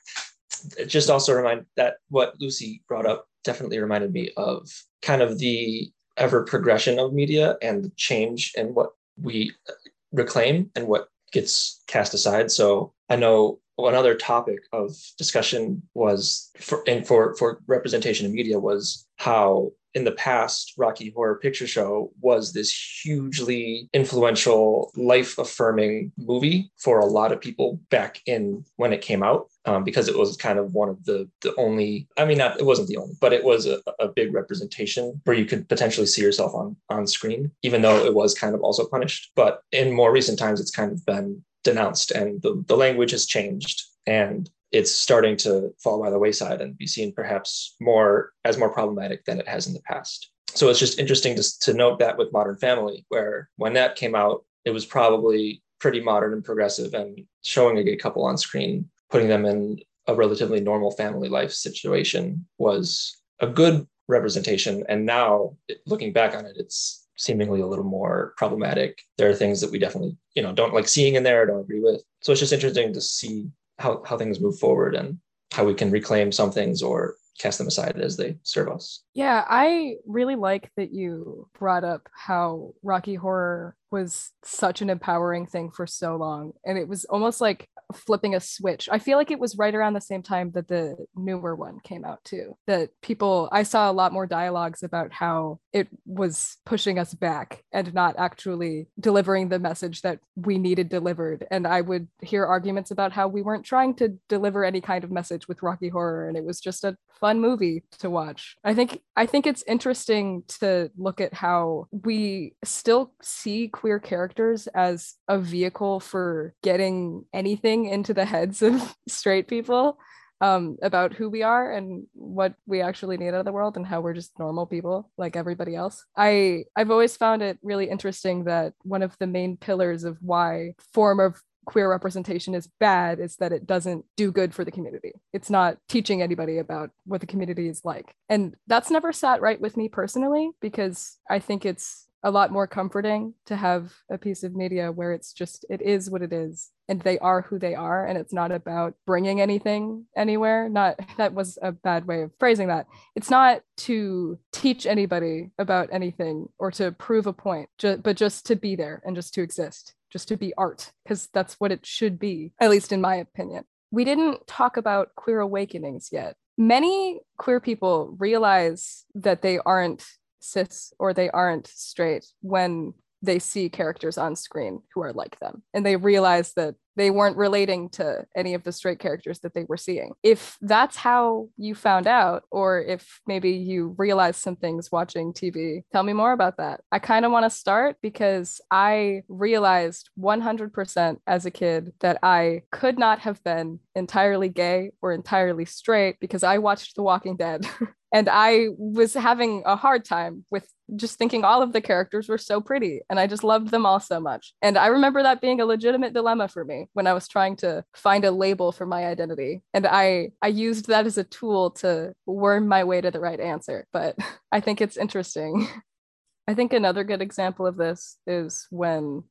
It 0.78 0.86
just 0.86 1.10
also 1.10 1.34
remind 1.34 1.66
that 1.76 1.96
what 2.10 2.40
Lucy 2.40 2.84
brought 2.88 3.06
up 3.06 3.28
definitely 3.44 3.80
reminded 3.80 4.14
me 4.14 4.30
of 4.38 4.70
kind 5.02 5.22
of 5.22 5.40
the 5.40 5.92
ever 6.16 6.44
progression 6.44 7.00
of 7.00 7.14
media 7.14 7.58
and 7.62 7.84
the 7.84 7.92
change 7.98 8.54
in 8.56 8.68
what 8.74 8.92
we 9.22 9.52
uh, 9.68 9.74
reclaim 10.12 10.70
and 10.76 10.88
what 10.88 11.08
gets 11.34 11.82
cast 11.88 12.14
aside. 12.14 12.52
So 12.52 12.94
I 13.10 13.16
know 13.16 13.60
another 13.78 14.16
topic 14.16 14.60
of 14.72 14.96
discussion 15.18 15.82
was 15.94 16.52
for 16.60 16.84
and 16.88 17.06
for 17.06 17.36
for 17.36 17.60
representation 17.68 18.26
in 18.26 18.34
media 18.34 18.60
was 18.60 19.06
how 19.18 19.72
in 19.96 20.04
the 20.04 20.12
past 20.12 20.74
rocky 20.78 21.12
horror 21.16 21.36
picture 21.36 21.68
show 21.68 22.12
was 22.22 22.54
this 22.54 22.72
hugely 23.04 23.90
influential 23.94 24.92
life 24.96 25.38
affirming 25.38 26.12
movie 26.18 26.72
for 26.78 27.00
a 27.00 27.06
lot 27.06 27.32
of 27.32 27.42
people 27.42 27.80
back 27.90 28.22
in 28.26 28.64
when 28.76 28.94
it 28.94 29.02
came 29.02 29.24
out 29.24 29.48
um, 29.66 29.84
because 29.84 30.08
it 30.08 30.18
was 30.18 30.38
kind 30.38 30.60
of 30.60 30.74
one 30.74 30.90
of 30.90 31.04
the 31.06 31.30
the 31.42 31.54
only 31.56 32.08
i 32.18 32.26
mean 32.26 32.38
not 32.38 32.60
it 32.60 32.66
wasn't 32.66 32.88
the 32.88 32.98
only 32.98 33.16
but 33.20 33.34
it 33.34 33.44
was 33.44 33.66
a, 33.66 33.80
a 34.00 34.08
big 34.08 34.34
representation 34.34 35.22
where 35.24 35.36
you 35.36 35.46
could 35.46 35.68
potentially 35.70 36.08
see 36.08 36.22
yourself 36.22 36.54
on 36.54 36.76
on 36.90 37.08
screen 37.08 37.52
even 37.64 37.82
though 37.82 38.06
it 38.06 38.14
was 38.14 38.34
kind 38.34 38.54
of 38.54 38.62
also 38.62 38.86
punished. 38.86 39.32
But 39.36 39.62
in 39.72 39.92
more 39.92 40.12
recent 40.12 40.38
times 40.38 40.60
it's 40.60 40.72
kind 40.72 40.92
of 40.92 41.06
been 41.06 41.44
denounced 41.64 42.12
and 42.12 42.42
the, 42.42 42.64
the 42.68 42.78
language 42.78 43.12
has 43.12 43.26
changed 43.26 43.84
and 44.06 44.50
it's 44.72 44.92
starting 44.92 45.38
to 45.38 45.74
fall 45.82 46.02
by 46.02 46.10
the 46.10 46.20
wayside 46.20 46.62
and 46.62 46.78
be 46.78 46.88
seen 46.88 47.14
perhaps 47.14 47.76
more 47.80 48.32
as 48.44 48.58
more 48.58 48.70
problematic 48.70 49.24
than 49.26 49.40
it 49.40 49.48
has 49.48 49.68
in 49.68 49.74
the 49.74 49.82
past. 49.82 50.32
So 50.48 50.70
it's 50.70 50.80
just 50.80 51.00
interesting 51.00 51.36
to, 51.36 51.60
to 51.62 51.74
note 51.74 52.00
that 52.00 52.18
with 52.18 52.34
modern 52.34 52.58
family 52.58 53.06
where 53.10 53.50
when 53.58 53.74
that 53.74 53.96
came 53.96 54.16
out 54.16 54.46
it 54.66 54.72
was 54.72 54.86
probably 54.86 55.62
pretty 55.80 56.02
modern 56.02 56.34
and 56.34 56.44
progressive 56.44 56.94
and 56.94 57.20
showing 57.44 57.78
a 57.78 57.84
gay 57.84 57.98
couple 57.98 58.26
on 58.26 58.38
screen 58.38 58.90
putting 59.14 59.28
them 59.30 59.46
in 59.46 59.80
a 60.08 60.16
relatively 60.16 60.60
normal 60.60 60.90
family 60.90 61.30
life 61.30 61.52
situation 61.52 62.46
was 62.58 63.16
a 63.40 63.48
good 63.48 63.88
representation 64.08 64.84
and 64.90 65.06
now 65.06 65.56
looking 65.86 66.12
back 66.12 66.36
on 66.36 66.46
it 66.48 66.56
it's 66.58 67.08
seemingly 67.16 67.62
a 67.62 67.68
little 67.68 67.86
more 67.86 68.34
problematic. 68.38 69.04
There 69.20 69.30
are 69.30 69.36
things 69.36 69.62
that 69.62 69.72
we 69.72 69.78
definitely, 69.78 70.18
you 70.34 70.42
know, 70.42 70.52
don't 70.52 70.74
like 70.74 70.88
seeing 70.88 71.14
in 71.14 71.22
there, 71.22 71.46
don't 71.46 71.62
agree 71.62 71.80
with. 71.80 72.02
So 72.22 72.32
it's 72.32 72.42
just 72.42 72.54
interesting 72.54 72.92
to 72.92 73.02
see 73.02 73.50
how, 73.78 74.02
how 74.04 74.18
things 74.18 74.42
move 74.42 74.58
forward 74.58 74.96
and 74.96 75.20
how 75.52 75.64
we 75.64 75.76
can 75.76 75.92
reclaim 75.92 76.32
some 76.32 76.52
things 76.52 76.82
or 76.82 77.16
cast 77.38 77.60
them 77.60 77.68
aside 77.68 78.00
as 78.00 78.18
they 78.18 78.38
serve 78.42 78.70
us. 78.70 79.04
Yeah, 79.14 79.46
I 79.48 79.98
really 80.08 80.36
like 80.36 80.72
that 80.76 80.92
you 80.92 81.48
brought 81.60 81.84
up 81.84 82.10
how 82.16 82.74
Rocky 82.82 83.14
Horror 83.14 83.76
was 83.94 84.32
such 84.44 84.82
an 84.82 84.90
empowering 84.90 85.46
thing 85.46 85.70
for 85.70 85.86
so 85.86 86.16
long. 86.16 86.54
And 86.66 86.80
it 86.80 86.88
was 86.88 87.06
almost 87.06 87.40
like 87.40 87.70
flipping 87.94 88.34
a 88.34 88.40
switch. 88.40 88.90
I 88.92 88.98
feel 88.98 89.20
like 89.20 89.30
it 89.30 89.40
was 89.40 89.56
right 89.56 89.76
around 89.76 89.94
the 89.94 90.02
same 90.02 90.24
time 90.24 90.50
that 90.56 90.68
the 90.68 90.96
newer 91.16 91.56
one 91.56 91.78
came 91.84 92.04
out 92.04 92.24
too. 92.24 92.58
That 92.66 92.90
people 93.04 93.50
I 93.52 93.62
saw 93.62 93.92
a 93.92 93.94
lot 93.94 94.12
more 94.12 94.26
dialogues 94.26 94.82
about 94.82 95.14
how 95.14 95.60
it 95.74 95.90
was 96.08 96.58
pushing 96.66 96.98
us 96.98 97.14
back 97.14 97.64
and 97.72 97.94
not 97.94 98.16
actually 98.18 98.88
delivering 99.00 99.50
the 99.50 99.60
message 99.60 100.02
that 100.02 100.22
we 100.36 100.58
needed 100.58 100.90
delivered. 100.90 101.46
And 101.52 101.68
I 101.68 101.82
would 101.82 102.08
hear 102.24 102.48
arguments 102.48 102.90
about 102.90 103.12
how 103.12 103.28
we 103.28 103.44
weren't 103.44 103.64
trying 103.66 103.94
to 103.98 104.18
deliver 104.28 104.66
any 104.66 104.82
kind 104.82 105.04
of 105.04 105.12
message 105.12 105.48
with 105.48 105.62
Rocky 105.62 105.90
Horror 105.90 106.28
and 106.28 106.36
it 106.36 106.44
was 106.44 106.60
just 106.60 106.84
a 106.84 106.98
fun 107.20 107.40
movie 107.40 107.84
to 108.00 108.10
watch. 108.10 108.56
I 108.64 108.74
think 108.74 109.02
I 109.16 109.28
think 109.28 109.46
it's 109.46 109.64
interesting 109.68 110.44
to 110.60 110.90
look 110.98 111.22
at 111.22 111.34
how 111.34 111.88
we 111.92 112.56
still 112.64 113.14
see 113.22 113.68
queer 113.68 114.00
characters 114.00 114.68
as 114.68 115.16
a 115.28 115.38
vehicle 115.38 116.00
for 116.00 116.54
getting 116.64 117.26
anything 117.32 117.86
into 117.86 118.14
the 118.14 118.26
heads 118.26 118.62
of 118.62 118.96
straight 119.08 119.48
people 119.48 120.00
um, 120.42 120.78
about 120.82 121.14
who 121.14 121.30
we 121.30 121.44
are 121.44 121.72
and 121.72 122.06
what 122.14 122.56
we 122.66 122.82
actually 122.82 123.18
need 123.18 123.30
out 123.30 123.36
of 123.36 123.46
the 123.46 123.52
world 123.52 123.78
and 123.78 123.86
how 123.86 124.02
we're 124.02 124.14
just 124.14 124.38
normal 124.38 124.66
people 124.66 125.10
like 125.18 125.36
everybody 125.36 125.76
else. 125.76 126.04
I 126.18 126.66
I've 126.76 126.92
always 126.92 127.16
found 127.16 127.42
it 127.42 127.60
really 127.64 127.90
interesting 127.90 128.46
that 128.46 128.74
one 128.82 129.04
of 129.04 129.16
the 129.20 129.28
main 129.28 129.58
pillars 129.58 130.04
of 130.04 130.18
why 130.22 130.74
form 130.94 131.20
of 131.20 131.42
queer 131.66 131.90
representation 131.90 132.54
is 132.54 132.70
bad 132.80 133.20
is 133.20 133.38
that 133.38 133.52
it 133.52 133.66
doesn't 133.66 134.06
do 134.18 134.32
good 134.32 134.54
for 134.54 134.64
the 134.64 134.72
community. 134.72 135.14
It's 135.34 135.50
not 135.50 135.78
teaching 135.88 136.22
anybody 136.22 136.58
about 136.58 136.92
what 137.06 137.22
the 137.22 137.28
community 137.28 137.68
is 137.68 137.82
like. 137.84 138.16
And 138.30 138.56
that's 138.68 138.92
never 138.92 139.12
sat 139.12 139.42
right 139.42 139.60
with 139.60 139.78
me 139.78 139.90
personally 139.90 140.52
because 140.62 141.18
I 141.30 141.40
think 141.40 141.66
it's 141.66 142.08
a 142.24 142.32
lot 142.32 142.52
more 142.52 142.68
comforting 142.68 143.34
to 143.46 143.56
have 143.56 143.94
a 144.10 144.18
piece 144.18 144.44
of 144.44 144.56
media 144.56 144.92
where 144.92 145.12
it's 145.12 145.34
just 145.34 145.66
it 145.70 145.82
is 145.82 146.10
what 146.10 146.22
it 146.22 146.32
is 146.32 146.72
and 146.88 147.02
they 147.02 147.20
are 147.20 147.42
who 147.42 147.60
they 147.60 147.76
are 147.76 148.06
and 148.06 148.18
it's 148.18 148.34
not 148.34 148.52
about 148.52 148.96
bringing 149.06 149.42
anything 149.42 150.06
anywhere 150.16 150.70
not 150.70 150.98
that 151.18 151.34
was 151.34 151.60
a 151.62 151.72
bad 151.72 152.08
way 152.08 152.22
of 152.22 152.32
phrasing 152.40 152.70
that 152.70 152.88
it's 153.16 153.30
not 153.30 153.62
to 153.76 154.40
teach 154.54 154.86
anybody 154.86 155.52
about 155.60 155.90
anything 155.92 156.48
or 156.58 156.72
to 156.72 156.92
prove 156.94 157.28
a 157.28 157.34
point 157.34 157.70
ju- 157.78 157.98
but 157.98 158.16
just 158.16 158.46
to 158.46 158.56
be 158.56 158.76
there 158.76 159.02
and 159.06 159.16
just 159.16 159.34
to 159.34 159.42
exist 159.42 159.94
just 160.14 160.28
to 160.28 160.38
be 160.38 160.54
art 160.58 160.92
because 161.04 161.28
that's 161.34 161.56
what 161.56 161.72
it 161.72 161.86
should 161.86 162.20
be 162.20 162.54
at 162.62 162.70
least 162.70 162.92
in 162.92 163.02
my 163.02 163.16
opinion. 163.16 163.66
We 163.92 164.06
didn't 164.06 164.48
talk 164.48 164.78
about 164.78 165.16
queer 165.16 165.40
awakenings 165.40 166.10
yet. 166.12 166.36
Many 166.58 167.20
queer 167.38 167.60
people 167.60 168.16
realize 168.20 169.06
that 169.16 169.42
they 169.42 169.58
aren't 169.58 170.06
cis 170.40 170.94
or 171.00 171.14
they 171.14 171.30
aren't 171.32 171.68
straight 171.68 172.26
when 172.42 172.94
they 173.24 173.40
see 173.40 173.70
characters 173.70 174.18
on 174.18 174.36
screen 174.36 174.82
who 174.94 175.02
are 175.02 175.14
like 175.14 175.40
them 175.40 175.64
and 175.74 175.86
they 175.86 175.96
realize 175.96 176.54
that 176.54 176.76
they 176.96 177.10
weren't 177.10 177.38
relating 177.38 177.90
to 177.90 178.26
any 178.36 178.54
of 178.54 178.64
the 178.64 178.72
straight 178.72 179.00
characters 179.00 179.40
that 179.40 179.54
they 179.54 179.66
were 179.66 179.78
seeing. 179.78 180.14
If 180.24 180.58
that's 180.62 180.98
how 180.98 181.50
you 181.58 181.76
found 181.76 182.08
out, 182.08 182.44
or 182.52 182.82
if 182.82 183.22
maybe 183.28 183.52
you 183.52 183.96
realized 183.98 184.40
some 184.40 184.56
things 184.56 184.92
watching 184.92 185.34
TV, 185.34 185.84
tell 185.92 186.04
me 186.04 186.14
more 186.14 186.32
about 186.32 186.58
that. 186.58 186.82
I 186.92 187.00
kind 187.00 187.26
of 187.26 187.32
want 187.32 187.46
to 187.46 187.50
start 187.50 187.98
because 188.02 188.62
I 188.72 189.24
realized 189.28 190.10
100% 190.20 191.18
as 191.28 191.46
a 191.46 191.52
kid 191.52 191.94
that 192.00 192.20
I 192.24 192.64
could 192.72 192.98
not 192.98 193.20
have 193.20 193.44
been 193.44 193.80
entirely 193.96 194.50
gay 194.50 194.92
or 195.02 195.12
entirely 195.12 195.66
straight 195.66 196.20
because 196.20 196.44
I 196.44 196.58
watched 196.58 196.96
The 196.96 197.04
Walking 197.04 197.38
Dead. 197.38 197.68
and 198.14 198.30
I 198.32 198.68
was 198.78 199.16
having 199.16 199.64
a 199.66 199.76
hard 199.76 200.06
time 200.06 200.46
with 200.52 200.68
just 200.96 201.18
thinking 201.18 201.44
all 201.44 201.64
of 201.64 201.74
the 201.74 201.82
characters 201.82 202.30
were 202.30 202.38
so 202.38 202.62
pretty 202.62 203.02
and 203.10 203.20
I 203.20 203.26
just 203.26 203.44
loved 203.44 203.70
them 203.70 203.86
all 203.86 204.00
so 204.00 204.20
much. 204.20 204.54
And 204.62 204.78
I 204.78 204.88
remember 204.88 205.24
that 205.24 205.42
being 205.42 205.60
a 205.60 205.66
legitimate 205.66 206.14
dilemma 206.14 206.48
for 206.48 206.64
when 206.94 207.08
I 207.08 207.14
was 207.14 207.28
trying 207.28 207.56
to 207.58 207.84
find 207.94 208.26
a 208.26 208.32
label 208.32 208.72
for 208.72 208.86
my 208.86 209.06
identity. 209.06 209.64
And 209.74 209.88
I 209.88 210.32
I 210.42 210.48
used 210.48 210.88
that 210.88 211.06
as 211.06 211.18
a 211.18 211.24
tool 211.24 211.72
to 211.72 212.14
worm 212.26 212.68
my 212.68 212.84
way 212.84 213.02
to 213.02 213.12
the 213.12 213.20
right 213.20 213.40
answer. 213.40 213.88
But 213.94 214.18
I 214.52 214.60
think 214.60 214.82
it's 214.82 214.98
interesting. 214.98 215.68
I 216.48 216.54
think 216.54 216.74
another 216.74 217.06
good 217.06 217.22
example 217.22 217.66
of 217.66 217.78
this 217.78 218.18
is 218.28 218.68
when 218.70 219.24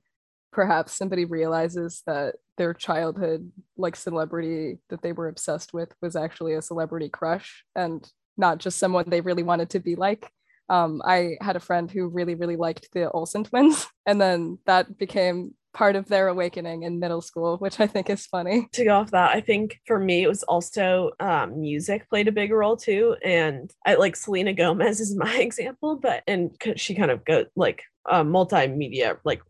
perhaps 0.51 0.97
somebody 0.97 1.25
realizes 1.27 2.03
that 2.07 2.37
their 2.57 2.75
childhood 2.75 3.51
like 3.77 3.97
celebrity 3.97 4.79
that 4.89 5.03
they 5.03 5.13
were 5.13 5.29
obsessed 5.29 5.73
with 5.73 5.95
was 6.01 6.17
actually 6.17 6.55
a 6.55 6.63
celebrity 6.63 7.09
crush 7.09 7.65
and 7.75 8.11
not 8.37 8.59
just 8.59 8.79
someone 8.79 9.05
they 9.09 9.21
really 9.21 9.43
wanted 9.43 9.71
to 9.71 9.81
be 9.81 9.95
like. 9.95 10.31
Um, 10.69 11.03
I 11.05 11.37
had 11.41 11.57
a 11.57 11.61
friend 11.61 11.91
who 11.91 12.09
really, 12.09 12.35
really 12.35 12.57
liked 12.57 12.89
the 12.93 13.11
Olsen 13.11 13.45
twins, 13.45 13.87
and 14.07 14.21
then 14.21 14.59
that 14.67 14.97
became 14.97 15.55
part 15.73 15.97
of 15.97 16.07
their 16.09 16.29
awakening 16.29 16.83
in 16.83 16.99
middle 16.99 17.21
school, 17.21 17.57
which 17.59 17.81
I 17.81 17.87
think 17.87 18.11
is 18.11 18.27
funny. 18.27 18.69
To 18.73 18.85
go 18.85 18.97
off 18.97 19.11
that, 19.11 19.35
I 19.35 19.41
think 19.41 19.81
for 19.87 19.99
me 19.99 20.23
it 20.23 20.29
was 20.29 20.43
also 20.45 21.11
um, 21.21 21.61
music 21.61 22.09
played 22.09 22.29
a 22.29 22.33
big 22.33 22.51
role 22.51 22.77
too, 22.77 23.17
and 23.25 23.71
I 23.87 23.95
like 23.95 24.17
Selena 24.17 24.53
Gomez 24.53 25.01
is 25.01 25.17
my 25.17 25.37
example, 25.39 25.97
but 25.97 26.23
and 26.27 26.57
she 26.77 26.95
kind 26.95 27.11
of 27.11 27.25
go 27.25 27.45
like 27.57 27.83
uh, 28.11 28.23
multimedia 28.23 29.19
like 29.25 29.43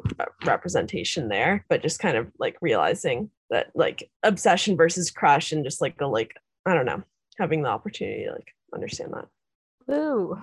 representation 0.45 1.29
there, 1.29 1.65
but 1.69 1.83
just 1.83 1.99
kind 1.99 2.17
of 2.17 2.29
like 2.39 2.57
realizing 2.61 3.31
that 3.51 3.71
like 3.75 4.11
obsession 4.23 4.77
versus 4.77 5.11
crush 5.11 5.53
and 5.53 5.65
just 5.65 5.81
like 5.81 5.99
the 5.99 6.07
like 6.07 6.35
I 6.67 6.75
don't 6.75 6.87
know 6.87 7.03
having 7.39 7.63
the 7.63 7.69
opportunity 7.69 8.25
to 8.25 8.33
like 8.33 8.55
understand 8.75 9.13
that. 9.15 9.95
Ooh. 9.95 10.39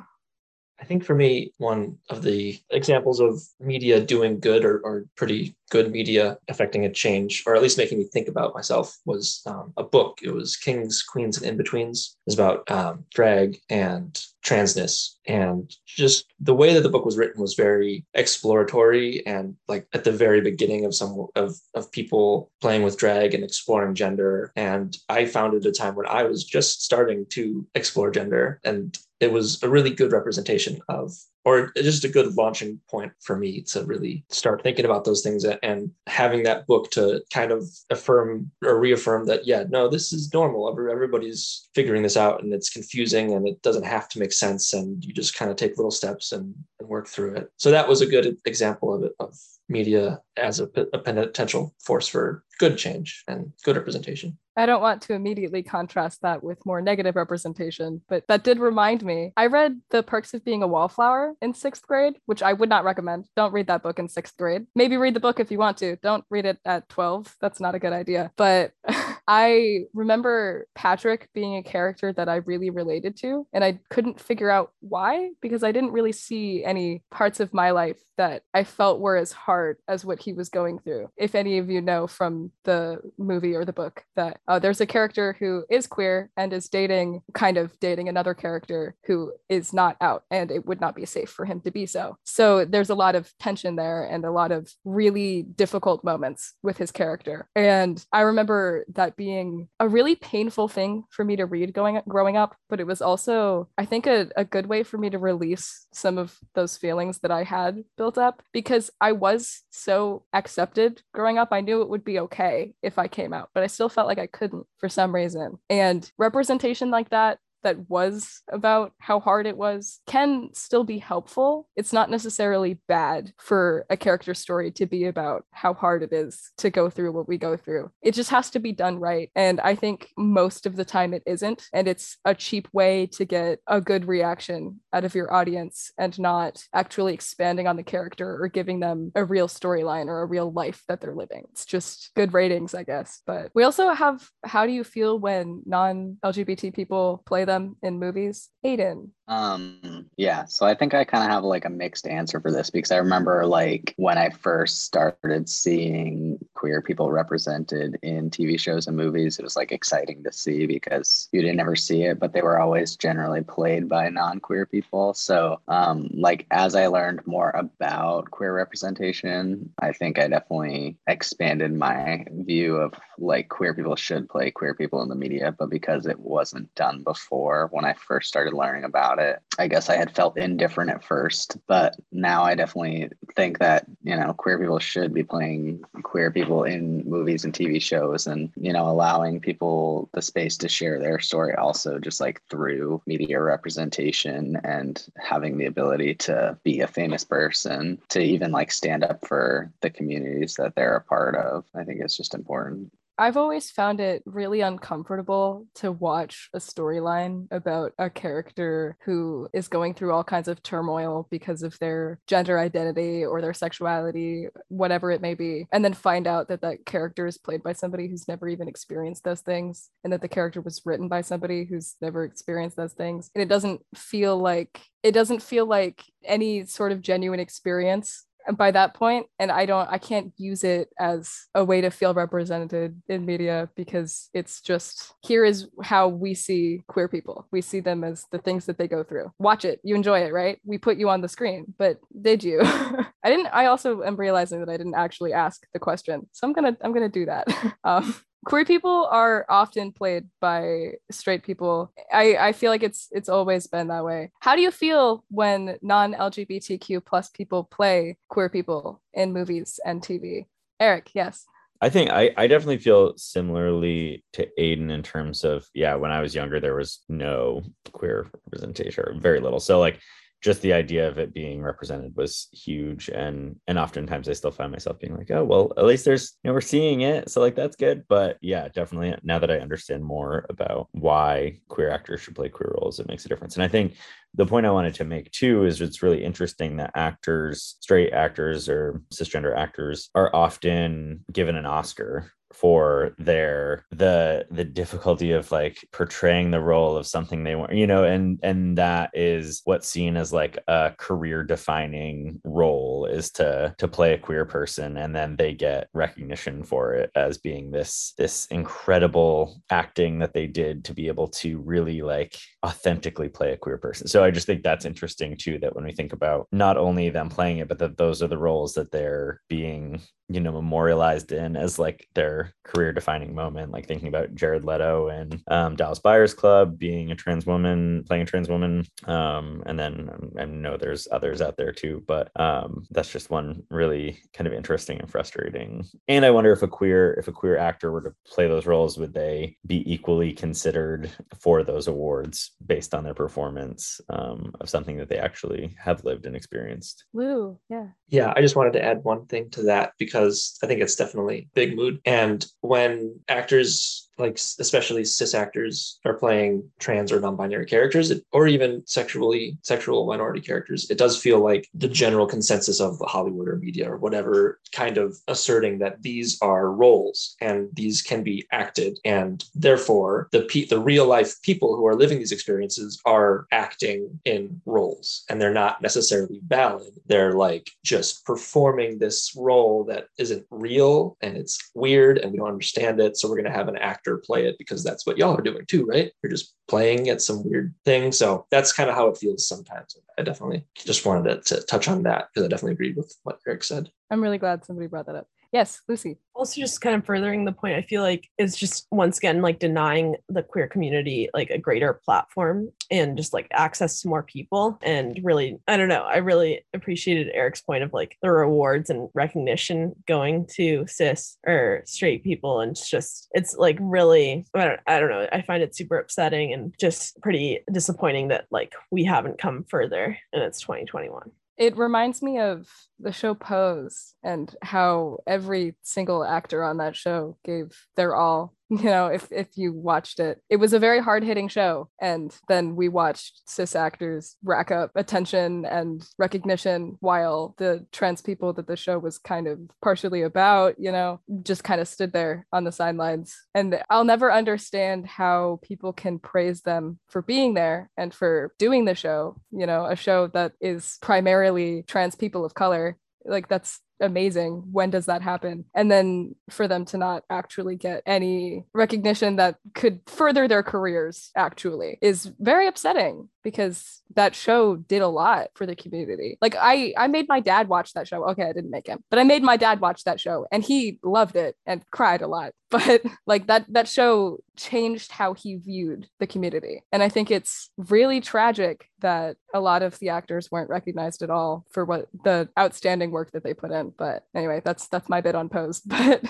I 0.80 0.86
think 0.86 1.04
for 1.04 1.14
me, 1.14 1.54
one 1.58 1.98
of 2.10 2.24
the 2.24 2.60
examples 2.70 3.20
of 3.20 3.42
media 3.60 4.00
doing 4.00 4.40
good 4.40 4.64
or, 4.64 4.80
or 4.80 5.06
pretty 5.16 5.56
good 5.70 5.92
media 5.92 6.38
affecting 6.48 6.86
a 6.86 6.92
change, 6.92 7.44
or 7.46 7.56
at 7.56 7.62
least 7.62 7.78
making 7.78 8.00
me 8.00 8.06
think 8.06 8.28
about 8.28 8.56
myself, 8.56 8.98
was 9.06 9.42
um, 9.46 9.74
a 9.78 9.84
book. 9.84 10.20
It 10.24 10.32
was 10.32 10.56
Kings, 10.56 11.04
Queens, 11.04 11.38
and 11.38 11.46
In-Betweens. 11.46 12.16
It 12.26 12.30
was 12.30 12.36
about 12.36 12.70
um, 12.72 13.06
drag 13.14 13.60
and 13.70 14.20
transness. 14.44 15.16
And 15.28 15.72
just 15.86 16.26
the 16.40 16.56
way 16.56 16.74
that 16.74 16.82
the 16.82 16.90
book 16.90 17.06
was 17.06 17.18
written 17.18 17.42
was 17.42 17.54
very 17.54 18.06
exploratory 18.14 19.26
and 19.28 19.56
like 19.68 19.86
at 19.94 20.06
the 20.06 20.12
very 20.12 20.42
beginning 20.42 20.86
of 20.86 20.96
some 20.96 21.28
of, 21.36 21.56
of 21.76 21.92
people 21.92 22.52
playing 22.62 22.84
with 22.84 22.98
drag 22.98 23.34
and 23.34 23.44
exploring 23.44 23.96
gender. 23.96 24.52
And 24.56 24.98
I 25.10 25.26
found 25.26 25.54
it 25.54 25.66
a 25.66 25.72
time 25.72 25.96
when 25.96 26.08
I 26.08 26.24
was 26.24 26.44
just 26.44 26.84
starting 26.84 27.26
to 27.32 27.68
explore 27.76 28.12
gender. 28.12 28.60
And 28.64 28.98
it 29.20 29.32
was 29.32 29.62
a 29.64 29.70
really 29.70 29.90
good 29.90 30.12
representation 30.12 30.80
of 30.88 31.14
or 31.46 31.72
just 31.78 32.04
a 32.04 32.10
good 32.10 32.36
launching 32.36 32.80
point 32.90 33.12
for 33.22 33.36
me 33.36 33.62
to 33.62 33.84
really 33.86 34.24
start 34.30 34.62
thinking 34.62 34.86
about 34.86 35.04
those 35.04 35.22
things 35.22 35.46
and 35.64 35.92
having 36.08 36.44
that 36.44 36.68
book 36.68 36.92
to 36.92 37.22
kind 37.34 37.52
of 37.52 37.64
affirm 37.90 38.52
or 38.64 38.80
reaffirm 38.80 39.26
that 39.26 39.46
yeah 39.48 39.64
no 39.70 39.88
this 39.88 40.14
is 40.14 40.34
normal. 40.34 40.70
Everybody's 40.70 41.70
figuring 41.74 42.04
this 42.04 42.18
out 42.18 42.44
and 42.44 42.54
it's 42.54 42.70
confusing 42.70 43.34
and 43.34 43.48
it 43.48 43.62
doesn't 43.62 43.86
have 43.86 44.10
to 44.10 44.20
make 44.20 44.34
sense 44.34 44.74
and 44.74 45.04
you 45.04 45.14
just 45.14 45.36
kind 45.36 45.50
of 45.50 45.58
take 45.58 45.78
little 45.78 45.92
steps 45.92 46.32
and, 46.32 46.54
and 46.80 46.90
work 46.90 47.08
through 47.08 47.36
it. 47.36 47.52
So 47.58 47.72
that 47.72 47.88
was 47.88 48.02
a 48.02 48.08
good 48.08 48.38
example 48.46 48.94
of 48.94 49.04
it 49.04 49.14
of 49.20 49.36
media 49.70 50.22
as 50.38 50.60
a, 50.60 50.70
a 50.94 51.00
potential 51.00 51.74
force 51.80 52.08
for 52.08 52.44
good 52.60 52.78
change 52.78 53.24
and 53.28 53.54
good 53.64 53.76
representation. 53.76 54.38
I 54.58 54.66
don't 54.66 54.82
want 54.82 55.02
to 55.04 55.14
immediately 55.14 55.64
contrast 55.64 56.22
that 56.22 56.44
with 56.44 56.66
more 56.66 56.82
negative 56.82 57.16
representation, 57.16 58.02
but 58.10 58.26
that 58.28 58.44
did 58.44 58.60
remind 58.60 59.06
me. 59.06 59.32
I 59.38 59.46
read 59.46 59.80
The 59.90 60.04
Perks 60.04 60.34
of 60.34 60.44
Being 60.44 60.64
a 60.64 60.68
Wallflower 60.68 61.36
in 61.42 61.54
sixth 61.54 61.88
grade, 61.88 62.16
which 62.26 62.44
I 62.44 62.52
would 62.52 62.68
not 62.68 62.84
recommend. 62.84 63.28
Don't 63.38 63.54
read 63.54 63.68
that 63.68 63.84
book 63.84 64.00
in 64.00 64.10
sixth 64.10 64.36
grade. 64.36 64.66
Maybe 64.76 64.98
read 64.98 65.14
the 65.14 65.22
book 65.22 65.40
if 65.40 65.50
you 65.50 65.58
want 65.58 65.78
to. 65.78 65.96
Don't 66.04 66.26
read 66.30 66.46
it 66.46 66.58
at 66.66 66.90
12. 66.90 67.38
That's 67.40 67.62
not 67.62 67.76
a 67.76 67.80
good 67.80 67.94
idea. 67.94 68.32
But 68.36 68.74
I 69.32 69.82
remember 69.94 70.66
Patrick 70.74 71.30
being 71.36 71.56
a 71.56 71.62
character 71.62 72.12
that 72.14 72.28
I 72.28 72.38
really 72.38 72.72
related 72.72 73.16
to, 73.18 73.46
and 73.54 73.64
I 73.64 73.80
couldn't 73.92 74.20
figure 74.20 74.50
out 74.50 74.72
why 74.80 75.30
because 75.40 75.64
I 75.64 75.72
didn't 75.72 75.92
really 75.92 76.14
see 76.14 76.64
any 76.66 77.04
parts 77.12 77.40
of 77.40 77.54
my 77.54 77.70
life 77.70 78.00
that 78.18 78.42
I 78.54 78.66
felt 78.66 79.00
were 79.00 79.16
as 79.16 79.32
hard 79.32 79.78
as 79.88 80.04
what 80.04 80.20
he 80.20 80.34
was 80.34 80.50
going 80.50 80.80
through. 80.80 81.10
If 81.16 81.36
any 81.36 81.60
of 81.60 81.70
you 81.70 81.80
know 81.80 82.06
from 82.06 82.52
the 82.66 83.00
movie 83.18 83.56
or 83.56 83.64
the 83.64 83.72
book 83.72 84.04
that 84.18 84.40
uh, 84.48 84.60
there's 84.60 84.82
a 84.82 84.86
character 84.86 85.38
who 85.40 85.64
is 85.70 85.88
queer 85.88 86.30
and 86.36 86.52
is 86.52 86.68
dating, 86.68 87.22
kind 87.34 87.58
of 87.58 87.80
dating 87.80 88.10
another 88.10 88.34
character 88.34 88.96
who 89.06 89.32
is 89.48 89.74
not 89.74 89.96
out, 90.02 90.24
and 90.32 90.52
it 90.52 90.66
would 90.66 90.82
not 90.82 90.96
be 90.96 91.06
safe 91.06 91.30
for 91.30 91.46
him 91.46 91.62
to 91.62 91.72
be 91.72 91.86
so. 91.86 92.18
So 92.26 92.66
there's 92.66 92.90
a 92.90 92.96
lot 92.96 93.16
of 93.16 93.32
tension 93.40 93.76
there 93.76 94.04
and 94.04 94.26
a 94.26 94.32
lot 94.32 94.52
of 94.52 94.70
really 94.84 95.44
difficult 95.44 96.04
moments 96.04 96.56
with 96.64 96.78
his 96.78 96.92
character. 96.92 97.48
And 97.56 98.04
I 98.12 98.22
remember 98.22 98.86
that 98.96 99.16
being 99.20 99.68
a 99.80 99.88
really 99.88 100.16
painful 100.16 100.68
thing 100.68 101.04
for 101.10 101.26
me 101.26 101.36
to 101.36 101.46
read 101.46 101.74
going 101.74 102.02
growing 102.08 102.38
up, 102.38 102.56
but 102.70 102.80
it 102.80 102.88
was 102.88 103.02
also, 103.02 103.68
I 103.78 103.86
think, 103.86 104.08
a, 104.08 104.30
a 104.38 104.46
good 104.46 104.66
way 104.66 104.84
for 104.84 104.98
me 104.98 105.10
to 105.10 105.20
release 105.20 105.88
some 105.94 106.18
of 106.18 106.38
those 106.56 106.78
feelings 106.78 107.20
that 107.20 107.32
I 107.32 107.44
had 107.44 107.84
built 107.98 108.18
up 108.18 108.42
because 108.54 108.90
I 109.02 109.12
was 109.12 109.64
so 109.72 110.24
accepted 110.34 111.04
growing 111.14 111.38
up. 111.38 111.50
I 111.52 111.62
knew 111.62 111.82
it 111.82 111.90
would 111.90 112.06
be 112.06 112.18
okay 112.20 112.40
okay 112.40 112.74
if 112.82 112.98
I 112.98 113.08
came 113.08 113.34
out, 113.34 113.50
but 113.54 113.64
I 113.64 113.68
still 113.68 113.90
felt 113.90 114.08
like 114.08 114.20
I 114.20 114.28
couldn't 114.28 114.66
for 114.78 114.90
some 114.90 115.14
reason. 115.14 115.60
And 115.70 116.10
representation 116.18 116.92
like 116.92 117.10
that 117.10 117.40
that 117.64 117.90
was 117.90 118.42
about 118.52 118.94
how 119.00 119.20
hard 119.20 119.46
it 119.46 119.58
was 119.58 120.00
can 120.08 120.50
still 120.54 120.84
be 120.84 120.98
helpful. 120.98 121.68
It's 121.76 121.94
not 121.94 122.10
necessarily 122.10 122.80
bad 122.88 123.34
for 123.38 123.86
a 123.90 123.98
character 123.98 124.34
story 124.34 124.72
to 124.72 124.86
be 124.86 125.06
about 125.06 125.46
how 125.52 125.74
hard 125.74 126.04
it 126.04 126.14
is 126.14 126.52
to 126.58 126.70
go 126.70 126.90
through 126.90 127.12
what 127.12 127.28
we 127.28 127.38
go 127.38 127.58
through. 127.58 127.92
It 128.02 128.14
just 128.14 128.30
has 128.30 128.50
to 128.52 128.60
be 128.60 128.72
done 128.72 129.00
right. 129.00 129.30
And 129.36 129.60
I 129.60 129.76
think 129.76 130.10
most 130.18 130.66
of 130.66 130.76
the 130.76 130.86
time 130.86 131.14
it 131.14 131.24
isn't. 131.26 131.68
And 131.74 131.88
it's 131.88 132.18
a 132.26 132.36
cheap 132.36 132.68
way 132.74 133.08
to 133.08 133.26
get 133.26 133.60
a 133.68 133.82
good 133.82 134.06
reaction 134.06 134.80
out 134.94 135.06
of 135.06 135.16
your 135.16 135.34
audience 135.34 135.92
and 135.98 136.18
not 136.20 136.64
actually 136.74 137.14
expanding 137.14 137.68
on 137.68 137.76
the 137.76 137.84
character 137.84 138.42
or 138.42 138.48
giving 138.48 138.80
them 138.80 139.12
a 139.16 139.24
real 139.24 139.48
storyline 139.48 140.08
or 140.08 140.22
a 140.22 140.26
real 140.26 140.52
life 140.52 140.84
that 140.88 141.02
they're 141.02 141.16
living. 141.16 141.44
It's 141.52 141.66
just 141.66 142.12
good 142.16 142.34
ratings, 142.34 142.74
I 142.74 142.84
guess. 142.84 143.22
But 143.26 143.52
we 143.54 143.64
also 143.64 143.90
have 143.90 144.28
how 144.44 144.66
do 144.66 144.72
you 144.72 144.84
feel 144.84 145.20
when 145.20 145.64
non 145.66 146.18
LGBT 146.24 146.74
people 146.74 147.24
play 147.26 147.46
them 147.50 147.76
in 147.82 148.00
movies. 148.00 148.50
Aiden, 148.66 149.10
um, 149.30 150.10
yeah, 150.18 150.46
so 150.46 150.66
I 150.66 150.74
think 150.74 150.96
I 150.96 151.04
kind 151.04 151.24
of 151.24 151.30
have 151.30 151.44
like 151.44 151.64
a 151.64 151.70
mixed 151.70 152.08
answer 152.08 152.42
for 152.42 152.52
this 152.52 152.72
because 152.72 152.92
I 152.92 152.98
remember 152.98 153.46
like 153.46 153.94
when 153.98 154.18
I 154.18 154.32
first 154.32 154.86
started 154.86 155.48
seeing 155.48 156.40
queer 156.56 156.82
people 156.82 157.12
represented 157.12 158.00
in 158.02 158.32
TV 158.32 158.60
shows 158.60 158.88
and 158.88 158.98
movies, 158.98 159.38
it 159.38 159.44
was 159.44 159.56
like 159.56 159.72
exciting 159.72 160.24
to 160.24 160.34
see 160.34 160.66
because 160.66 161.30
you 161.32 161.44
didn't 161.44 161.60
ever 161.60 161.76
see 161.76 162.06
it, 162.06 162.20
but 162.20 162.34
they 162.34 162.42
were 162.42 162.60
always 162.60 162.96
generally 162.96 163.44
played 163.44 163.88
by 163.88 164.10
non-queer 164.10 164.66
people. 164.66 165.14
So, 165.14 165.62
um, 165.68 166.10
like 166.12 166.48
as 166.50 166.74
I 166.74 166.88
learned 166.88 167.22
more 167.28 167.52
about 167.52 168.32
queer 168.32 168.56
representation, 168.56 169.72
I 169.80 169.92
think 169.92 170.18
I 170.18 170.28
definitely 170.28 170.98
expanded 171.06 171.72
my 171.72 172.26
view 172.32 172.78
of 172.78 172.96
like 173.20 173.50
queer 173.50 173.76
people 173.76 173.96
should 173.96 174.28
play 174.28 174.50
queer 174.50 174.74
people 174.74 175.04
in 175.04 175.10
the 175.10 175.16
media, 175.16 175.56
but 175.58 175.70
because 175.70 176.08
it 176.08 176.20
wasn't 176.20 176.74
done 176.74 177.04
before 177.04 177.39
when 177.72 177.86
I 177.86 177.94
first 177.94 178.28
started 178.28 178.54
learning 178.54 178.84
about 178.84 179.20
it. 179.20 179.40
I 179.58 179.68
guess 179.68 179.90
I 179.90 179.96
had 179.98 180.16
felt 180.16 180.38
indifferent 180.38 180.90
at 180.90 181.04
first, 181.04 181.58
but 181.68 181.96
now 182.12 182.44
I 182.44 182.56
definitely 182.56 183.10
think 183.36 183.60
that, 183.60 183.86
you 184.04 184.16
know, 184.16 184.34
queer 184.34 184.58
people 184.60 184.80
should 184.80 185.14
be 185.14 185.24
playing 185.24 185.84
queer 186.04 186.32
people 186.32 186.64
in 186.64 187.04
movies 187.10 187.46
and 187.46 187.54
TV 187.54 187.82
shows 187.82 188.28
and, 188.28 188.52
you 188.56 188.74
know, 188.74 188.88
allowing 188.88 189.40
people 189.40 190.10
the 190.14 190.22
space 190.22 190.58
to 190.58 190.70
share 190.70 191.00
their 191.00 191.20
story 191.20 191.56
also 191.56 192.00
just 192.00 192.22
like 192.22 192.42
through 192.50 193.02
media 193.06 193.42
representation 193.42 194.60
and 194.64 195.06
having 195.18 195.58
the 195.58 195.66
ability 195.66 196.16
to 196.16 196.58
be 196.64 196.82
a 196.82 196.88
famous 196.88 197.24
person 197.24 198.00
to 198.10 198.22
even 198.22 198.52
like 198.52 198.72
stand 198.72 199.04
up 199.04 199.26
for 199.28 199.72
the 199.82 199.90
communities 199.90 200.56
that 200.56 200.76
they're 200.76 200.96
a 200.96 201.02
part 201.02 201.36
of. 201.36 201.66
I 201.76 201.84
think 201.84 202.02
it's 202.02 202.18
just 202.18 202.34
important. 202.34 202.92
I've 203.20 203.36
always 203.36 203.70
found 203.70 204.00
it 204.00 204.24
really 204.26 204.62
uncomfortable 204.62 205.68
to 205.76 205.92
watch 205.92 206.50
a 206.54 206.60
storyline 206.60 207.48
about 207.52 207.92
a 208.00 208.10
character 208.10 208.96
who 209.04 209.50
is 209.52 209.68
going 209.68 209.94
through 209.94 210.14
all 210.14 210.24
kinds 210.24 210.48
of 210.48 210.64
turmoil 210.64 211.28
because 211.30 211.62
of 211.62 211.78
their 211.80 212.22
gender 212.28 212.58
identity 212.58 213.26
or 213.26 213.42
their 213.42 213.54
sexuality, 213.54 214.48
whatever 214.70 215.12
it 215.12 215.20
may 215.20 215.34
be, 215.34 215.68
and 215.74 215.84
then 215.84 215.94
find 215.94 216.28
out 216.28 216.48
that 216.48 216.62
that 216.62 216.86
character 216.86 217.28
is 217.28 217.38
played 217.38 217.62
by 217.62 217.74
somebody 217.74 218.08
who's 218.08 218.30
never 218.30 218.48
even 218.48 218.70
experienced 218.70 219.26
those 219.26 219.42
things 219.42 219.90
and 220.06 220.14
that 220.14 220.22
the 220.22 220.30
character 220.30 220.62
was 220.62 220.82
written 220.86 221.10
by 221.10 221.20
somebody 221.20 221.66
who's 221.66 221.98
never 222.02 222.24
experienced 222.24 222.78
those 222.78 222.94
things. 222.94 223.30
And 223.36 223.42
it 223.42 223.50
doesn't 223.50 223.82
feel 223.96 224.38
like 224.38 224.80
it 225.04 225.12
doesn't 225.12 225.42
feel 225.42 225.66
like 225.66 226.04
any 226.24 226.66
sort 226.66 226.94
of 226.94 227.02
genuine 227.02 227.40
experience 227.42 228.26
by 228.58 228.72
that 228.72 228.94
point 228.94 229.26
and 229.40 229.52
i 229.52 229.66
don't 229.66 229.90
i 229.90 229.98
can't 229.98 230.34
use 230.38 230.64
it 230.64 230.90
as 231.00 231.48
a 231.56 231.64
way 231.64 231.82
to 231.82 231.90
feel 231.90 232.14
represented 232.14 233.02
in 233.08 233.26
media 233.26 233.70
because 233.76 234.30
it's 234.34 234.62
just 234.62 235.14
here 235.22 235.46
is 235.46 235.68
how 235.84 236.08
we 236.08 236.34
see 236.34 236.82
queer 236.88 237.08
people. 237.08 237.48
We 237.52 237.62
see 237.62 237.80
them 237.80 238.04
as 238.04 238.26
the 238.32 238.40
things 238.40 238.66
that 238.66 238.78
they 238.78 238.88
go 238.88 239.04
through. 239.04 239.32
Watch 239.40 239.66
it. 239.66 239.80
You 239.84 239.96
enjoy 239.96 240.22
it 240.22 240.34
right? 240.34 240.60
We 240.66 240.78
put 240.78 240.98
you 240.98 241.10
on 241.10 241.22
the 241.22 241.28
screen 241.28 241.74
but 241.78 242.00
did 242.22 242.44
you? 242.44 242.60
I 242.64 243.30
didn't 243.30 243.48
i 243.48 243.66
also 243.66 244.04
am 244.04 244.16
realizing 244.16 244.60
that 244.60 244.70
i 244.70 244.78
didn't 244.78 244.96
actually 244.96 245.34
ask 245.34 245.66
the 245.74 245.80
question. 245.80 246.28
So 246.32 246.48
i'm 246.48 246.54
gonna 246.54 246.76
i'm 246.82 246.94
gonna 246.94 247.10
do 247.10 247.26
that. 247.26 247.48
Um 247.84 248.14
queer 248.46 248.66
people 248.66 249.08
are 249.12 249.46
often 249.50 249.92
played 249.92 250.28
by 250.40 250.94
straight 251.12 251.44
people. 251.44 251.92
I 252.12 252.36
i 252.38 252.52
feel 252.52 252.72
like 252.72 252.84
it's 252.84 253.08
it's 253.12 253.30
always 253.30 253.68
been 253.68 253.88
that 253.88 254.06
way. 254.06 254.32
How 254.40 254.56
do 254.56 254.62
you 254.62 254.72
feel 254.72 255.24
when 255.30 255.78
non-lgbtq 255.82 257.06
plus 257.06 257.30
people 257.30 257.64
play 257.66 258.18
queer 258.30 258.50
people 258.50 259.02
in 259.14 259.34
movies 259.34 259.80
and 259.86 260.02
tv 260.02 260.46
eric 260.80 261.12
yes. 261.14 261.46
I 261.82 261.90
think 261.90 262.10
I, 262.10 262.32
I 262.36 262.48
definitely 262.48 262.80
feel 262.80 263.18
similarly 263.18 264.26
to 264.34 264.50
Aiden 264.60 264.92
in 264.92 265.02
terms 265.02 265.46
of 265.46 265.66
yeah, 265.74 265.96
when 265.96 266.12
I 266.12 266.20
was 266.20 266.36
younger 266.36 266.60
there 266.60 266.76
was 266.76 267.00
no 267.08 267.64
queer 267.94 268.28
representation 268.46 269.06
or 269.08 269.14
very 269.20 269.40
little. 269.40 269.62
So 269.62 269.80
like 269.80 270.00
just 270.42 270.62
the 270.62 270.74
idea 270.74 271.08
of 271.08 271.18
it 271.18 271.34
being 271.34 271.62
represented 271.62 272.16
was 272.16 272.48
huge. 272.52 273.10
And 273.10 273.58
and 273.68 273.78
oftentimes 273.78 274.30
i 274.30 274.34
still 274.34 274.52
find 274.52 274.72
myself 274.72 275.00
being 275.00 275.16
like 275.16 275.32
oh 275.32 275.44
well 275.44 275.74
at 275.78 275.86
least 275.86 276.06
there's 276.06 276.38
you 276.44 276.50
know 276.50 276.54
we're 276.54 276.62
seeing 276.62 277.02
it. 277.02 277.30
So 277.30 277.42
like 277.42 277.56
that's 277.56 277.76
good. 277.76 278.06
But 278.08 278.38
yeah 278.42 278.68
definitely 278.70 279.16
now 279.24 279.40
that 279.40 279.52
i 279.52 279.58
understand 279.58 280.04
more 280.04 280.46
about 280.50 280.88
why 280.92 281.60
queer 281.68 281.92
actors 281.92 282.22
should 282.22 282.36
play 282.36 282.50
queer 282.50 282.74
roles 282.80 283.00
it 283.00 283.08
makes 283.08 283.26
a 283.26 283.30
difference. 283.30 283.56
And 283.56 283.64
i 283.64 283.68
think 283.68 283.96
the 284.36 284.46
point 284.46 284.66
i 284.66 284.72
wanted 284.72 284.94
to 284.96 285.04
make 285.04 285.32
too 285.32 285.66
is 285.66 285.82
it's 285.82 286.04
really 286.04 286.24
interesting 286.24 286.78
that 286.78 286.92
actors 286.96 287.78
straight 287.80 288.14
actors 288.14 288.70
or 288.70 289.02
cisgender 289.14 289.56
actors 289.56 290.10
are 290.16 290.34
often 290.36 291.26
given 291.32 291.56
an 291.56 291.66
oscar 291.66 292.32
for 292.54 293.14
their 293.18 293.86
the 293.92 294.46
the 294.52 294.64
difficulty 294.64 295.32
of 295.32 295.52
like 295.52 295.78
portraying 295.92 296.52
the 296.52 296.60
role 296.60 296.98
of 296.98 297.06
something 297.06 297.44
they 297.44 297.56
want 297.56 297.74
you 297.74 297.86
know 297.86 298.04
and 298.04 298.40
and 298.44 298.78
that 298.78 299.10
is 299.14 299.62
what's 299.66 299.88
seen 299.88 300.18
as 300.18 300.34
like 300.34 300.58
a 300.68 300.92
career 300.98 301.44
defining 301.44 302.40
role 302.44 303.06
is 303.06 303.32
to 303.32 303.74
to 303.78 303.88
play 303.88 304.14
a 304.14 304.18
queer 304.18 304.46
person 304.46 304.98
and 304.98 305.16
then 305.16 305.36
they 305.36 305.54
get 305.54 305.90
recognition 305.94 306.64
for 306.64 306.94
it 306.94 307.12
as 307.16 307.38
being 307.38 307.72
this 307.72 308.14
this 308.18 308.48
incredible 308.48 309.62
acting 309.70 310.20
that 310.20 310.34
they 310.34 310.48
did 310.48 310.84
to 310.84 310.94
be 310.94 311.08
able 311.08 311.28
to 311.28 311.60
really 311.60 312.02
like 312.02 312.38
authentically 312.66 313.30
play 313.30 313.54
a 313.54 313.58
queer 313.58 313.78
person. 313.78 314.08
So 314.08 314.24
i 314.24 314.32
just 314.32 314.48
think 314.48 314.64
that's 314.64 314.86
interesting 314.86 315.38
too 315.38 315.60
that 315.60 315.76
when 315.76 315.86
we 315.86 315.94
think 315.94 316.14
about 316.14 316.48
not 316.52 316.78
only 316.78 317.10
them 317.10 317.30
playing 317.30 317.58
it 317.58 317.68
but 317.68 317.80
that 317.80 317.98
those 317.98 318.24
are 318.24 318.28
the 318.28 318.38
roles 318.38 318.74
that 318.74 318.92
they're 318.92 319.42
being 319.48 320.02
you 320.30 320.40
know 320.40 320.52
memorialized 320.52 321.32
in 321.32 321.56
as 321.56 321.80
like 321.80 322.08
their 322.14 322.39
their 322.40 322.54
career 322.64 322.94
defining 322.94 323.34
moment, 323.34 323.72
like 323.72 323.88
thinking 323.88 324.08
about 324.08 324.36
Jared 324.36 324.64
Leto 324.64 325.08
and 325.08 325.42
um, 325.48 325.76
Dallas 325.76 326.00
Buyers 326.00 326.34
Club 326.34 326.78
being 326.78 327.12
a 327.12 327.16
trans 327.16 327.46
woman, 327.46 328.04
playing 328.08 328.24
a 328.24 328.26
trans 328.26 328.50
woman. 328.50 328.86
Um, 329.06 329.64
and 329.66 329.78
then 329.78 330.10
I 330.38 330.46
know 330.46 330.78
there's 330.78 331.08
others 331.12 331.42
out 331.42 331.58
there 331.58 331.72
too, 331.72 332.04
but 332.08 332.32
um, 332.40 332.86
that's 332.92 333.12
just 333.12 333.30
one 333.30 333.64
really 333.70 334.20
kind 334.34 334.48
of 334.48 334.54
interesting 334.54 335.00
and 335.00 335.10
frustrating. 335.10 335.86
And 336.08 336.26
I 336.26 336.32
wonder 336.32 336.52
if 336.52 336.62
a 336.62 336.68
queer, 336.68 337.14
if 337.14 337.28
a 337.28 337.32
queer 337.32 337.58
actor 337.58 337.92
were 337.92 338.02
to 338.02 338.14
play 338.26 338.48
those 338.48 338.66
roles, 338.66 338.98
would 338.98 339.14
they 339.14 339.58
be 339.66 339.92
equally 339.92 340.34
considered 340.34 341.12
for 341.40 341.64
those 341.64 341.88
awards 341.88 342.52
based 342.66 342.94
on 342.94 343.04
their 343.04 343.14
performance 343.14 344.00
um, 344.10 344.54
of 344.62 344.70
something 344.70 344.98
that 344.98 345.10
they 345.10 345.18
actually 345.18 345.76
have 345.80 346.04
lived 346.04 346.26
and 346.26 346.36
experienced? 346.36 347.06
Woo, 347.14 347.60
yeah. 347.70 347.88
Yeah, 348.10 348.34
I 348.36 348.42
just 348.42 348.56
wanted 348.56 348.74
to 348.74 348.84
add 348.84 349.04
one 349.04 349.26
thing 349.26 349.50
to 349.52 349.64
that 349.64 349.94
because 349.98 350.58
I 350.64 350.68
think 350.68 350.82
it's 350.82 350.96
definitely 350.96 351.50
big 351.54 351.76
mood. 351.76 352.00
And 352.06 352.29
when 352.62 353.20
actors 353.28 354.09
like 354.20 354.36
especially 354.36 355.06
cis 355.06 355.34
actors 355.34 356.00
are 356.06 356.16
playing 356.16 356.64
trans 356.80 357.12
or 357.12 357.20
non-binary 357.20 357.66
characters 357.66 358.12
or 358.32 358.48
even 358.48 358.86
sexually 358.86 359.58
sexual 359.62 360.06
minority 360.06 360.42
characters 360.42 360.90
it 360.90 360.98
does 360.98 361.22
feel 361.22 361.40
like 361.40 361.68
the 361.74 361.88
general 361.88 362.28
consensus 362.28 362.80
of 362.80 363.00
hollywood 363.08 363.48
or 363.48 363.58
media 363.58 363.90
or 363.90 363.98
whatever 363.98 364.60
kind 364.74 364.98
of 364.98 365.16
asserting 365.28 365.80
that 365.80 366.02
these 366.02 366.38
are 366.42 366.72
roles 366.72 367.36
and 367.42 367.70
these 367.74 368.02
can 368.02 368.24
be 368.24 368.46
acted 368.52 369.00
and 369.06 369.46
therefore 369.56 370.28
the 370.32 370.42
pe- 370.44 370.66
the 370.66 370.80
real 370.80 371.06
life 371.06 371.42
people 371.42 371.76
who 371.76 371.86
are 371.86 371.96
living 371.96 372.20
these 372.20 372.32
experiences 372.32 373.02
are 373.06 373.46
acting 373.52 374.20
in 374.26 374.62
roles 374.66 375.26
and 375.30 375.42
they're 375.42 375.54
not 375.54 375.82
necessarily 375.82 376.40
valid. 376.48 376.94
They're 377.08 377.34
like 377.34 377.70
just 377.84 378.26
performing 378.26 378.98
this 378.98 379.34
role 379.36 379.84
that 379.86 380.08
isn't 380.18 380.46
real 380.50 381.18
and 381.22 381.38
it's 381.38 381.72
weird 381.74 382.18
and 382.18 382.32
we 382.32 382.38
don't 382.38 382.48
understand 382.48 383.00
it 383.00 383.18
so 383.18 383.28
we're 383.28 383.36
going 383.36 383.52
to 383.52 383.58
have 383.58 383.68
an 383.68 383.78
actor 383.78 384.09
actor 384.10 384.24
play 384.26 384.48
it 384.48 384.58
because 384.58 384.84
that's 384.84 385.06
what 385.06 385.18
y'all 385.18 385.38
are 385.38 385.42
doing 385.42 385.66
too, 385.68 385.86
right? 385.86 386.12
You're 386.22 386.32
just 386.32 386.56
playing 386.68 387.10
at 387.10 387.22
some 387.22 387.44
weird 387.44 387.74
thing. 387.86 388.12
So 388.12 388.46
that's 388.52 388.74
kind 388.74 388.90
of 388.90 388.96
how 388.96 389.08
it 389.08 389.18
feels 389.18 389.48
sometimes. 389.48 389.96
I 390.18 390.24
definitely 390.24 390.66
just 390.76 391.06
wanted 391.06 391.46
to, 391.46 391.56
to 391.56 391.66
touch 391.66 391.88
on 391.88 392.04
that 392.04 392.30
because 392.34 392.46
I 392.46 392.50
definitely 392.50 392.74
agreed 392.74 392.98
with 392.98 393.14
what 393.24 393.40
Eric 393.48 393.64
said. 393.64 393.92
I'm 394.12 394.22
really 394.22 394.38
glad 394.38 394.66
somebody 394.66 394.88
brought 394.88 395.06
that 395.08 395.16
up. 395.16 395.28
Yes, 395.52 395.82
Lucy. 395.88 396.18
Also, 396.36 396.62
just 396.62 396.80
kind 396.80 396.96
of 396.96 397.06
furthering 397.06 397.44
the 397.44 397.52
point, 397.52 397.76
I 397.76 397.82
feel 397.82 398.04
like 398.04 398.30
it's 398.38 398.56
just 398.56 398.88
once 398.92 399.18
again 399.18 399.42
like 399.42 399.60
denying 399.60 400.16
the 400.30 400.44
queer 400.44 400.68
community 400.68 401.28
like 401.34 401.50
a 401.50 401.58
greater 401.58 401.94
platform 402.06 402.72
and 402.92 403.18
just 403.18 403.34
like 403.34 403.48
access 403.52 404.02
to 404.02 404.08
more 404.08 404.22
people. 404.22 404.78
And 404.84 405.20
really, 405.24 405.60
I 405.68 405.76
don't 405.76 405.90
know, 405.90 406.04
I 406.04 406.18
really 406.18 406.66
appreciated 406.74 407.32
Eric's 407.34 407.62
point 407.62 407.84
of 407.84 407.94
like 407.94 408.16
the 408.22 408.32
rewards 408.32 408.92
and 408.92 409.10
recognition 409.16 409.96
going 410.08 410.46
to 410.56 410.86
cis 410.88 411.38
or 411.46 411.82
straight 411.86 412.24
people. 412.24 412.62
And 412.62 412.72
it's 412.72 412.90
just, 412.90 413.28
it's 413.32 413.56
like 413.58 413.78
really, 413.82 414.46
I 414.54 414.66
don't, 414.66 414.80
I 414.86 415.00
don't 415.00 415.10
know, 415.10 415.28
I 415.32 415.42
find 415.42 415.64
it 415.64 415.76
super 415.76 415.98
upsetting 415.98 416.54
and 416.54 416.76
just 416.80 417.20
pretty 417.22 417.60
disappointing 417.72 418.28
that 418.30 418.46
like 418.52 418.76
we 418.92 419.04
haven't 419.04 419.40
come 419.40 419.66
further 419.68 420.18
and 420.32 420.44
it's 420.44 420.62
2021. 420.62 421.32
It 421.60 421.78
reminds 421.78 422.22
me 422.22 422.40
of 422.40 422.68
the 423.00 423.12
show 423.12 423.36
Pose 423.36 424.16
and 424.24 424.56
how 424.62 425.20
every 425.28 425.76
single 425.84 426.24
actor 426.24 426.64
on 426.64 426.78
that 426.78 426.96
show 426.96 427.38
gave 427.44 427.86
their 427.98 428.16
all. 428.16 428.56
You 428.80 428.84
know, 428.84 429.08
if 429.08 429.32
if 429.32 429.58
you 429.58 429.74
watched 429.74 430.20
it, 430.20 430.44
it 430.48 430.58
was 430.58 430.74
a 430.74 430.80
very 430.80 431.00
hard 431.00 431.24
hitting 431.24 431.48
show. 431.48 431.90
And 432.00 432.36
then 432.48 432.76
we 432.76 432.88
watched 432.88 433.42
cis 433.50 433.76
actors 433.76 434.36
rack 434.44 434.70
up 434.70 434.92
attention 434.94 435.66
and 435.66 436.08
recognition 436.20 436.98
while 437.00 437.56
the 437.58 437.88
trans 437.92 438.22
people 438.22 438.54
that 438.54 438.68
the 438.68 438.76
show 438.76 439.00
was 439.00 439.18
kind 439.18 439.48
of 439.48 439.60
partially 439.82 440.22
about, 440.22 440.76
you 440.78 440.92
know, 440.92 441.20
just 441.42 441.64
kind 441.64 441.82
of 441.82 441.88
stood 441.88 442.14
there 442.14 442.46
on 442.54 442.64
the 442.64 442.72
sidelines. 442.72 443.36
And 443.56 443.82
I'll 443.90 444.06
never 444.06 444.32
understand 444.32 445.08
how 445.08 445.60
people 445.64 445.92
can 445.92 446.20
praise 446.20 446.62
them 446.62 447.00
for 447.08 447.24
being 447.24 447.56
there 447.56 447.90
and 447.98 448.14
for 448.14 448.54
doing 448.60 448.86
the 448.86 448.94
show, 448.94 449.42
you 449.52 449.66
know, 449.66 449.88
a 449.88 449.96
show 449.96 450.28
that 450.28 450.54
is 450.62 451.00
primarily 451.02 451.84
trans 451.88 452.16
people 452.16 452.46
of 452.46 452.54
color 452.54 452.98
like 453.26 453.48
that's 453.48 453.80
amazing. 454.00 454.64
When 454.72 454.90
does 454.90 455.06
that 455.08 455.22
happen? 455.22 455.66
And 455.74 455.92
then 455.92 456.36
for 456.50 456.68
them 456.68 456.86
to 456.86 456.98
not 456.98 457.24
actually 457.30 457.76
get 457.76 458.04
any 458.06 458.66
recognition 458.74 459.38
that 459.38 459.58
could 459.74 460.02
further 460.06 460.48
their 460.48 460.64
careers 460.64 461.32
actually 461.36 461.98
is 462.02 462.32
very 462.40 462.68
upsetting 462.68 463.30
because 463.44 464.02
that 464.16 464.36
show 464.36 464.76
did 464.76 465.02
a 465.02 465.08
lot 465.08 465.50
for 465.56 465.66
the 465.66 465.76
community. 465.76 466.38
Like 466.42 466.56
I 466.56 466.94
I 466.98 467.08
made 467.08 467.28
my 467.28 467.40
dad 467.40 467.68
watch 467.68 467.94
that 467.94 468.08
show. 468.08 468.26
Okay, 468.30 468.44
I 468.44 468.54
didn't 468.54 468.72
make 468.72 468.88
him. 468.88 469.04
But 469.10 469.20
I 469.20 469.24
made 469.24 469.44
my 469.44 469.58
dad 469.58 469.80
watch 469.80 470.04
that 470.04 470.20
show 470.20 470.46
and 470.52 470.64
he 470.64 471.00
loved 471.04 471.36
it 471.36 471.56
and 471.66 471.84
cried 471.92 472.22
a 472.22 472.28
lot. 472.28 472.54
But 472.72 473.02
like 473.26 473.48
that 473.48 473.66
that 473.70 473.88
show 473.88 474.44
changed 474.56 475.12
how 475.12 475.34
he 475.34 475.56
viewed 475.56 476.08
the 476.20 476.28
community. 476.28 476.84
And 476.92 477.02
I 477.02 477.10
think 477.10 477.32
it's 477.32 477.72
really 477.78 478.22
tragic 478.22 478.88
that 479.00 479.38
a 479.56 479.60
lot 479.60 479.82
of 479.82 479.98
the 479.98 480.10
actors 480.10 480.52
weren't 480.52 480.70
recognized 480.70 481.24
at 481.24 481.32
all 481.32 481.66
for 481.72 481.84
what 481.84 482.10
the 482.24 482.48
outstanding 482.60 483.10
work 483.10 483.32
that 483.32 483.44
they 483.44 483.56
put 483.56 483.72
in. 483.72 483.92
But 483.98 484.24
anyway, 484.36 484.62
that's 484.64 484.88
that's 484.88 485.10
my 485.10 485.22
bit 485.22 485.36
on 485.36 485.50
pose. 485.50 485.82
But 485.90 486.24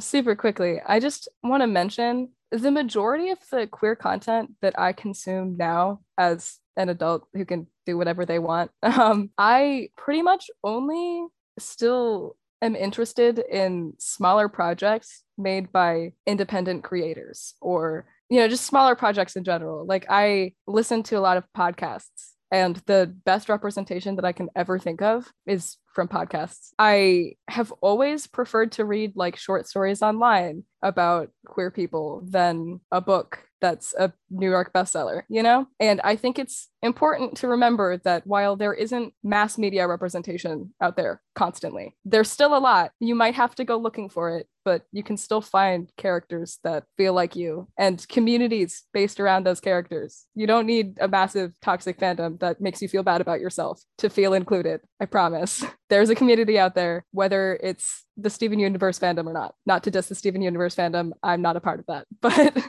super 0.00 0.34
quickly, 0.36 0.80
I 0.84 1.00
just 1.00 1.28
want 1.42 1.62
to 1.62 1.66
mention 1.66 2.30
the 2.50 2.70
majority 2.70 3.30
of 3.30 3.38
the 3.50 3.66
queer 3.66 3.94
content 3.94 4.52
that 4.62 4.78
I 4.78 4.92
consume 4.92 5.56
now 5.56 6.00
as 6.16 6.58
an 6.76 6.88
adult 6.88 7.26
who 7.34 7.44
can 7.44 7.66
do 7.86 7.98
whatever 7.98 8.24
they 8.24 8.38
want, 8.38 8.70
um, 8.82 9.30
I 9.36 9.90
pretty 9.96 10.22
much 10.22 10.50
only 10.64 11.26
still 11.58 12.36
am 12.62 12.74
interested 12.74 13.38
in 13.38 13.94
smaller 13.98 14.48
projects 14.48 15.22
made 15.36 15.70
by 15.72 16.12
independent 16.26 16.82
creators 16.84 17.54
or 17.60 18.06
you 18.28 18.40
know 18.40 18.48
just 18.48 18.66
smaller 18.66 18.94
projects 18.94 19.36
in 19.36 19.44
general. 19.44 19.86
Like 19.86 20.06
i 20.08 20.52
listen 20.66 21.02
to 21.04 21.16
a 21.16 21.20
lot 21.20 21.36
of 21.36 21.44
podcasts 21.56 22.32
and 22.50 22.76
the 22.86 23.14
best 23.24 23.48
representation 23.48 24.16
that 24.16 24.24
I 24.24 24.32
can 24.32 24.48
ever 24.56 24.78
think 24.78 25.02
of 25.02 25.32
is 25.46 25.76
from 25.92 26.08
podcasts. 26.08 26.70
I 26.78 27.32
have 27.48 27.72
always 27.80 28.26
preferred 28.26 28.72
to 28.72 28.84
read 28.84 29.12
like 29.16 29.36
short 29.36 29.66
stories 29.66 30.02
online 30.02 30.64
about 30.82 31.30
queer 31.46 31.70
people 31.70 32.22
than 32.24 32.80
a 32.92 33.00
book 33.00 33.40
that's 33.60 33.94
a 33.98 34.12
New 34.30 34.48
York 34.48 34.72
bestseller, 34.72 35.22
you 35.28 35.42
know? 35.42 35.66
And 35.80 36.00
I 36.04 36.16
think 36.16 36.38
it's 36.38 36.68
important 36.82 37.36
to 37.38 37.48
remember 37.48 37.96
that 38.04 38.26
while 38.26 38.54
there 38.54 38.74
isn't 38.74 39.12
mass 39.24 39.58
media 39.58 39.88
representation 39.88 40.72
out 40.80 40.96
there 40.96 41.20
constantly, 41.34 41.96
there's 42.04 42.30
still 42.30 42.56
a 42.56 42.60
lot. 42.60 42.92
You 43.00 43.16
might 43.16 43.34
have 43.34 43.54
to 43.56 43.64
go 43.64 43.76
looking 43.76 44.08
for 44.08 44.36
it, 44.36 44.46
but 44.68 44.82
you 44.92 45.02
can 45.02 45.16
still 45.16 45.40
find 45.40 45.90
characters 45.96 46.58
that 46.62 46.84
feel 46.98 47.14
like 47.14 47.34
you 47.34 47.68
and 47.78 48.06
communities 48.06 48.82
based 48.92 49.18
around 49.18 49.46
those 49.46 49.60
characters. 49.60 50.26
You 50.34 50.46
don't 50.46 50.66
need 50.66 50.98
a 51.00 51.08
massive 51.08 51.54
toxic 51.62 51.98
fandom 51.98 52.38
that 52.40 52.60
makes 52.60 52.82
you 52.82 52.88
feel 52.88 53.02
bad 53.02 53.22
about 53.22 53.40
yourself 53.40 53.80
to 53.96 54.10
feel 54.10 54.34
included. 54.34 54.82
I 55.00 55.06
promise. 55.06 55.64
There's 55.88 56.10
a 56.10 56.14
community 56.14 56.58
out 56.58 56.74
there, 56.74 57.06
whether 57.12 57.58
it's 57.62 58.04
the 58.18 58.28
Steven 58.28 58.58
Universe 58.58 58.98
fandom 58.98 59.26
or 59.26 59.32
not. 59.32 59.54
Not 59.64 59.84
to 59.84 59.90
diss 59.90 60.10
the 60.10 60.14
Steven 60.14 60.42
Universe 60.42 60.76
fandom, 60.76 61.12
I'm 61.22 61.40
not 61.40 61.56
a 61.56 61.60
part 61.60 61.80
of 61.80 61.86
that. 61.86 62.06
But 62.20 62.62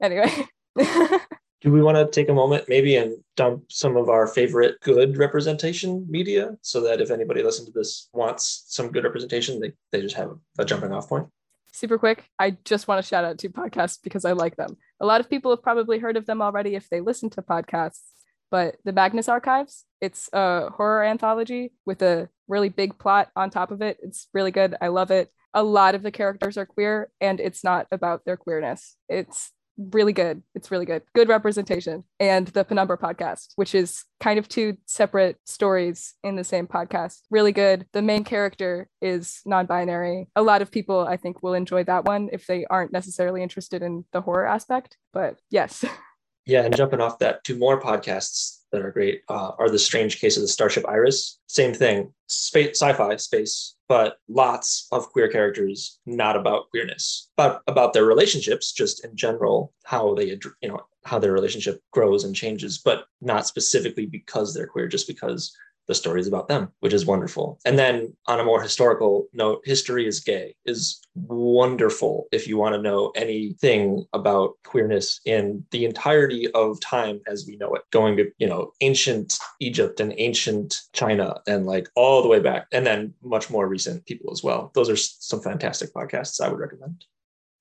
anyway. 0.00 0.46
Do 1.66 1.72
we 1.72 1.82
want 1.82 1.96
to 1.96 2.06
take 2.06 2.28
a 2.28 2.32
moment 2.32 2.68
maybe 2.68 2.94
and 2.94 3.16
dump 3.34 3.64
some 3.72 3.96
of 3.96 4.08
our 4.08 4.28
favorite 4.28 4.80
good 4.82 5.16
representation 5.16 6.06
media 6.08 6.56
so 6.62 6.80
that 6.82 7.00
if 7.00 7.10
anybody 7.10 7.42
listening 7.42 7.72
to 7.72 7.76
this 7.76 8.08
wants 8.12 8.66
some 8.68 8.92
good 8.92 9.02
representation, 9.02 9.58
they, 9.58 9.72
they 9.90 10.00
just 10.00 10.14
have 10.14 10.30
a 10.60 10.64
jumping 10.64 10.92
off 10.92 11.08
point? 11.08 11.26
Super 11.72 11.98
quick, 11.98 12.30
I 12.38 12.56
just 12.64 12.86
want 12.86 13.02
to 13.02 13.08
shout 13.08 13.24
out 13.24 13.38
two 13.38 13.50
podcasts 13.50 13.98
because 14.00 14.24
I 14.24 14.30
like 14.30 14.54
them. 14.54 14.76
A 15.00 15.06
lot 15.06 15.20
of 15.20 15.28
people 15.28 15.50
have 15.50 15.60
probably 15.60 15.98
heard 15.98 16.16
of 16.16 16.24
them 16.24 16.40
already 16.40 16.76
if 16.76 16.88
they 16.88 17.00
listen 17.00 17.30
to 17.30 17.42
podcasts, 17.42 18.02
but 18.48 18.76
the 18.84 18.92
Magnus 18.92 19.28
Archives, 19.28 19.86
it's 20.00 20.30
a 20.32 20.70
horror 20.70 21.02
anthology 21.02 21.72
with 21.84 22.00
a 22.00 22.28
really 22.46 22.68
big 22.68 22.96
plot 22.96 23.30
on 23.34 23.50
top 23.50 23.72
of 23.72 23.82
it. 23.82 23.98
It's 24.04 24.28
really 24.32 24.52
good. 24.52 24.76
I 24.80 24.86
love 24.86 25.10
it. 25.10 25.32
A 25.52 25.64
lot 25.64 25.96
of 25.96 26.04
the 26.04 26.12
characters 26.12 26.56
are 26.56 26.64
queer 26.64 27.10
and 27.20 27.40
it's 27.40 27.64
not 27.64 27.88
about 27.90 28.24
their 28.24 28.36
queerness. 28.36 28.94
It's 29.08 29.50
really 29.78 30.12
good. 30.12 30.42
It's 30.54 30.70
really 30.70 30.86
good. 30.86 31.02
Good 31.14 31.28
representation. 31.28 32.04
And 32.18 32.48
the 32.48 32.64
Penumbra 32.64 32.98
podcast, 32.98 33.52
which 33.56 33.74
is 33.74 34.04
kind 34.20 34.38
of 34.38 34.48
two 34.48 34.76
separate 34.86 35.38
stories 35.44 36.14
in 36.22 36.36
the 36.36 36.44
same 36.44 36.66
podcast. 36.66 37.20
Really 37.30 37.52
good. 37.52 37.86
The 37.92 38.02
main 38.02 38.24
character 38.24 38.88
is 39.00 39.40
non 39.44 39.66
binary. 39.66 40.28
A 40.36 40.42
lot 40.42 40.62
of 40.62 40.70
people, 40.70 41.00
I 41.00 41.16
think, 41.16 41.42
will 41.42 41.54
enjoy 41.54 41.84
that 41.84 42.04
one 42.04 42.28
if 42.32 42.46
they 42.46 42.64
aren't 42.66 42.92
necessarily 42.92 43.42
interested 43.42 43.82
in 43.82 44.04
the 44.12 44.20
horror 44.20 44.46
aspect. 44.46 44.96
But 45.12 45.38
yes. 45.50 45.84
Yeah. 46.48 46.62
And 46.62 46.76
jumping 46.76 47.00
off 47.00 47.18
that, 47.18 47.42
two 47.42 47.58
more 47.58 47.80
podcasts 47.80 48.60
that 48.76 48.84
are 48.84 48.92
great 48.92 49.22
uh, 49.28 49.52
are 49.58 49.70
The 49.70 49.78
Strange 49.78 50.20
Case 50.20 50.36
of 50.36 50.42
the 50.42 50.48
Starship 50.48 50.86
Iris. 50.86 51.38
Same 51.46 51.72
thing, 51.72 52.12
space, 52.26 52.80
sci 52.80 52.92
fi, 52.92 53.16
space, 53.16 53.76
but 53.88 54.18
lots 54.28 54.86
of 54.92 55.10
queer 55.10 55.28
characters, 55.28 55.98
not 56.04 56.36
about 56.36 56.70
queerness, 56.70 57.30
but 57.36 57.62
about 57.66 57.94
their 57.94 58.04
relationships, 58.04 58.72
just 58.72 59.04
in 59.04 59.16
general, 59.16 59.72
how 59.84 60.14
they, 60.14 60.38
you 60.60 60.68
know, 60.68 60.80
how 61.04 61.18
their 61.18 61.32
relationship 61.32 61.80
grows 61.92 62.24
and 62.24 62.34
changes, 62.34 62.78
but 62.78 63.06
not 63.20 63.46
specifically 63.46 64.06
because 64.06 64.52
they're 64.52 64.66
queer, 64.66 64.88
just 64.88 65.06
because 65.06 65.56
the 65.86 65.94
stories 65.94 66.26
about 66.26 66.48
them, 66.48 66.72
which 66.80 66.92
is 66.92 67.06
wonderful. 67.06 67.58
And 67.64 67.78
then 67.78 68.16
on 68.26 68.40
a 68.40 68.44
more 68.44 68.62
historical 68.62 69.28
note, 69.32 69.62
History 69.64 70.06
is 70.06 70.20
Gay 70.20 70.54
is 70.64 71.00
wonderful 71.14 72.26
if 72.32 72.46
you 72.46 72.56
want 72.56 72.74
to 72.74 72.82
know 72.82 73.12
anything 73.16 74.04
about 74.12 74.54
queerness 74.64 75.20
in 75.24 75.64
the 75.70 75.84
entirety 75.84 76.50
of 76.52 76.80
time 76.80 77.20
as 77.26 77.46
we 77.46 77.56
know 77.56 77.74
it, 77.74 77.82
going 77.90 78.16
to, 78.16 78.30
you 78.38 78.46
know, 78.46 78.72
ancient 78.80 79.38
Egypt 79.60 80.00
and 80.00 80.14
ancient 80.16 80.80
China 80.92 81.40
and 81.46 81.66
like 81.66 81.88
all 81.94 82.22
the 82.22 82.28
way 82.28 82.40
back, 82.40 82.66
and 82.72 82.86
then 82.86 83.14
much 83.22 83.50
more 83.50 83.68
recent 83.68 84.04
people 84.06 84.32
as 84.32 84.42
well. 84.42 84.70
Those 84.74 84.90
are 84.90 84.96
some 84.96 85.40
fantastic 85.40 85.92
podcasts 85.94 86.40
I 86.40 86.48
would 86.48 86.60
recommend. 86.60 87.04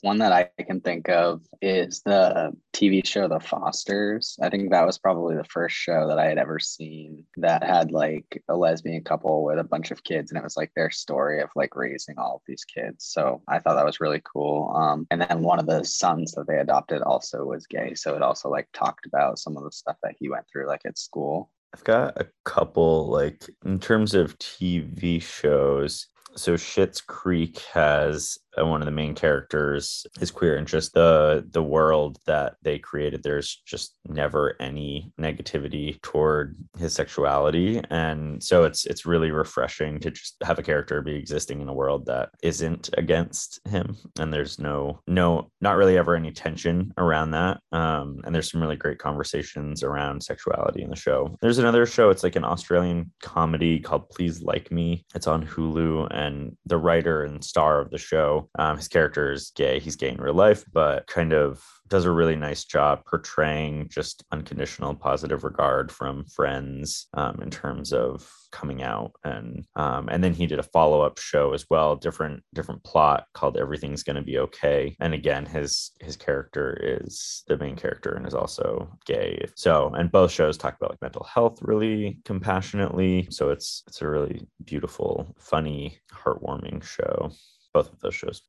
One 0.06 0.20
that 0.20 0.32
I 0.32 0.64
can 0.64 0.82
think 0.82 1.10
of 1.10 1.42
is 1.64 2.04
the 2.06 2.56
TV 2.74 3.04
show 3.04 3.28
The 3.28 3.40
Fosters. 3.40 4.38
I 4.40 4.50
think 4.52 4.70
that 4.70 4.86
was 4.86 5.00
probably 5.00 5.36
the 5.36 5.44
first 5.46 5.76
show 5.76 6.08
that 6.08 6.20
I 6.20 6.26
had 6.26 6.38
ever 6.38 6.60
seen 6.60 7.24
that 7.38 7.64
had 7.64 7.92
like 7.92 8.44
a 8.48 8.56
lesbian 8.56 9.04
couple 9.04 9.44
with 9.44 9.58
a 9.58 9.64
bunch 9.64 9.90
of 9.90 10.04
kids, 10.04 10.30
and 10.30 10.38
it 10.38 10.44
was 10.44 10.58
like 10.58 10.72
their 10.76 10.92
story 10.92 11.42
of 11.42 11.50
like 11.56 11.76
raising 11.76 12.20
all 12.20 12.36
of 12.36 12.42
these 12.46 12.64
kids. 12.66 13.04
So 13.04 13.42
I 13.48 13.58
thought 13.58 13.78
that 13.78 13.86
was 13.86 14.00
really 14.00 14.22
cool. 14.24 14.72
Um, 14.76 15.08
and 15.10 15.22
then 15.22 15.42
one 15.42 15.58
of 15.58 15.66
the 15.66 15.84
sons 15.84 16.34
that 16.34 16.46
they 16.46 16.60
adopted 16.60 17.02
also 17.02 17.44
was 17.44 17.66
gay, 17.66 17.96
so 17.96 18.16
it 18.16 18.22
also 18.22 18.48
like 18.48 18.68
talked 18.74 19.08
about 19.08 19.40
some 19.40 19.58
of 19.58 19.64
the 19.64 19.72
stuff 19.72 19.98
that 20.04 20.14
he 20.20 20.30
went 20.30 20.46
through 20.52 20.68
like 20.68 20.82
at 20.86 21.00
school. 21.00 21.50
I've 21.74 21.84
got 21.84 22.22
a 22.22 22.28
couple 22.44 23.08
like 23.08 23.50
in 23.66 23.80
terms 23.80 24.14
of 24.14 24.38
TV 24.38 25.20
shows. 25.20 26.10
So 26.36 26.56
Schitt's 26.56 27.00
Creek 27.00 27.60
has 27.74 28.38
one 28.58 28.82
of 28.82 28.86
the 28.86 28.92
main 28.92 29.16
characters 29.16 30.06
is 30.22 30.32
queer 30.32 30.56
just 30.66 30.94
the 30.94 31.46
the 31.52 31.64
world 31.64 32.18
that 32.26 32.56
they 32.64 32.80
created 32.80 33.24
there's 33.24 33.62
just 33.66 33.96
never 34.08 34.56
any 34.60 35.12
negativity 35.20 36.02
toward 36.02 36.56
his 36.78 36.94
sexuality. 36.94 37.82
And 37.90 38.42
so 38.44 38.64
it's 38.64 38.86
it's 38.86 39.06
really 39.06 39.32
refreshing 39.32 40.00
to 40.00 40.12
just 40.12 40.36
have 40.44 40.60
a 40.60 40.64
character 40.64 41.02
be 41.02 41.16
existing 41.16 41.62
in 41.62 41.70
a 41.70 41.74
world 41.74 42.06
that 42.08 42.30
isn't 42.42 42.90
against 42.98 43.60
him. 43.68 43.98
And 44.20 44.34
there's 44.34 44.60
no 44.60 45.02
no 45.08 45.52
not 45.62 45.78
really 45.78 45.98
ever 45.98 46.16
any 46.16 46.32
tension 46.32 46.94
around 46.98 47.32
that. 47.32 47.60
Um, 47.72 48.22
and 48.24 48.34
there's 48.34 48.52
some 48.52 48.62
really 48.62 48.76
great 48.76 49.00
conversations 49.00 49.84
around 49.84 50.24
sexuality 50.24 50.82
in 50.82 50.90
the 50.90 50.96
show. 50.96 51.38
There's 51.42 51.58
another 51.58 51.86
show 51.86 52.10
it's 52.10 52.24
like 52.24 52.36
an 52.36 52.46
australian 52.46 53.12
comedy 53.22 53.80
called 53.80 54.10
please 54.10 54.42
like 54.42 54.72
me. 54.72 55.06
It's 55.14 55.28
on 55.28 55.46
hulu 55.46 56.08
and 56.12 56.56
the 56.66 56.78
writer 56.78 57.24
and 57.24 57.44
star 57.44 57.80
of 57.82 57.92
the 57.92 57.98
show 57.98 58.45
um, 58.58 58.78
his 58.78 58.88
character 58.88 59.32
is 59.32 59.52
gay. 59.56 59.80
He's 59.80 59.96
gay 59.96 60.10
in 60.10 60.18
real 60.18 60.34
life, 60.34 60.64
but 60.72 61.08
kind 61.08 61.34
of 61.34 61.64
does 61.88 62.06
a 62.06 62.12
really 62.12 62.36
nice 62.36 62.64
job 62.64 63.06
portraying 63.06 63.88
just 63.90 64.24
unconditional 64.32 64.96
positive 64.96 65.44
regard 65.44 65.92
from 65.92 66.26
friends 66.26 67.08
um, 67.14 67.40
in 67.42 67.50
terms 67.50 67.94
of 67.94 68.30
coming 68.52 68.82
out. 68.82 69.12
And 69.24 69.66
um, 69.76 70.08
and 70.10 70.24
then 70.24 70.34
he 70.34 70.48
did 70.48 70.60
a 70.60 70.64
follow-up 70.64 71.20
show 71.20 71.54
as 71.54 71.66
well 71.70 71.96
different 71.96 72.42
different 72.54 72.84
plot 72.84 73.26
called 73.34 73.58
everything's 73.58 74.04
gonna 74.04 74.22
be 74.22 74.40
okay. 74.40 74.96
And 75.00 75.14
again 75.14 75.46
his 75.46 75.92
his 76.00 76.16
character 76.16 76.78
is 76.82 77.44
the 77.48 77.58
main 77.58 77.76
character 77.76 78.14
and 78.14 78.26
is 78.26 78.34
also 78.34 78.90
gay. 79.06 79.46
So 79.56 79.94
and 79.96 80.12
both 80.12 80.32
shows 80.32 80.58
talk 80.58 80.78
about 80.78 80.92
like 80.92 81.02
mental 81.02 81.26
health 81.26 81.60
really 81.62 82.20
compassionately. 82.26 83.28
So 83.30 83.50
it's 83.50 83.84
it's 83.88 84.02
a 84.02 84.08
really 84.08 84.48
beautiful 84.64 85.36
funny 85.38 86.00
heartwarming 86.14 86.84
show 86.84 87.32
both 87.76 87.92
of 87.92 88.00
those 88.00 88.16
shows. 88.16 88.42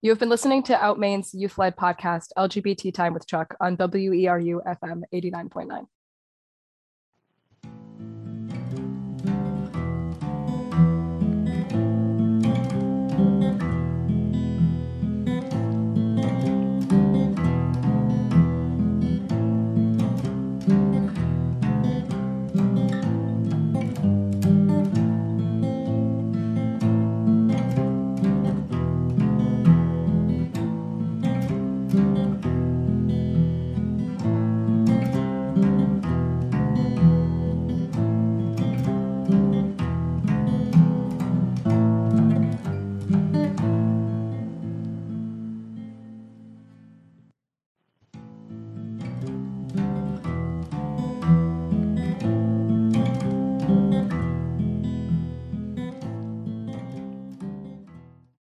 You 0.00 0.10
have 0.10 0.20
been 0.20 0.28
listening 0.28 0.62
to 0.64 0.84
OUT 0.84 0.98
Maine's 0.98 1.34
youth 1.34 1.58
led 1.58 1.76
podcast, 1.76 2.28
LGBT 2.38 2.94
Time 2.94 3.14
with 3.14 3.26
Chuck, 3.26 3.56
on 3.60 3.76
WERU 3.76 4.60
FM 4.64 5.02
89.9. 5.12 5.86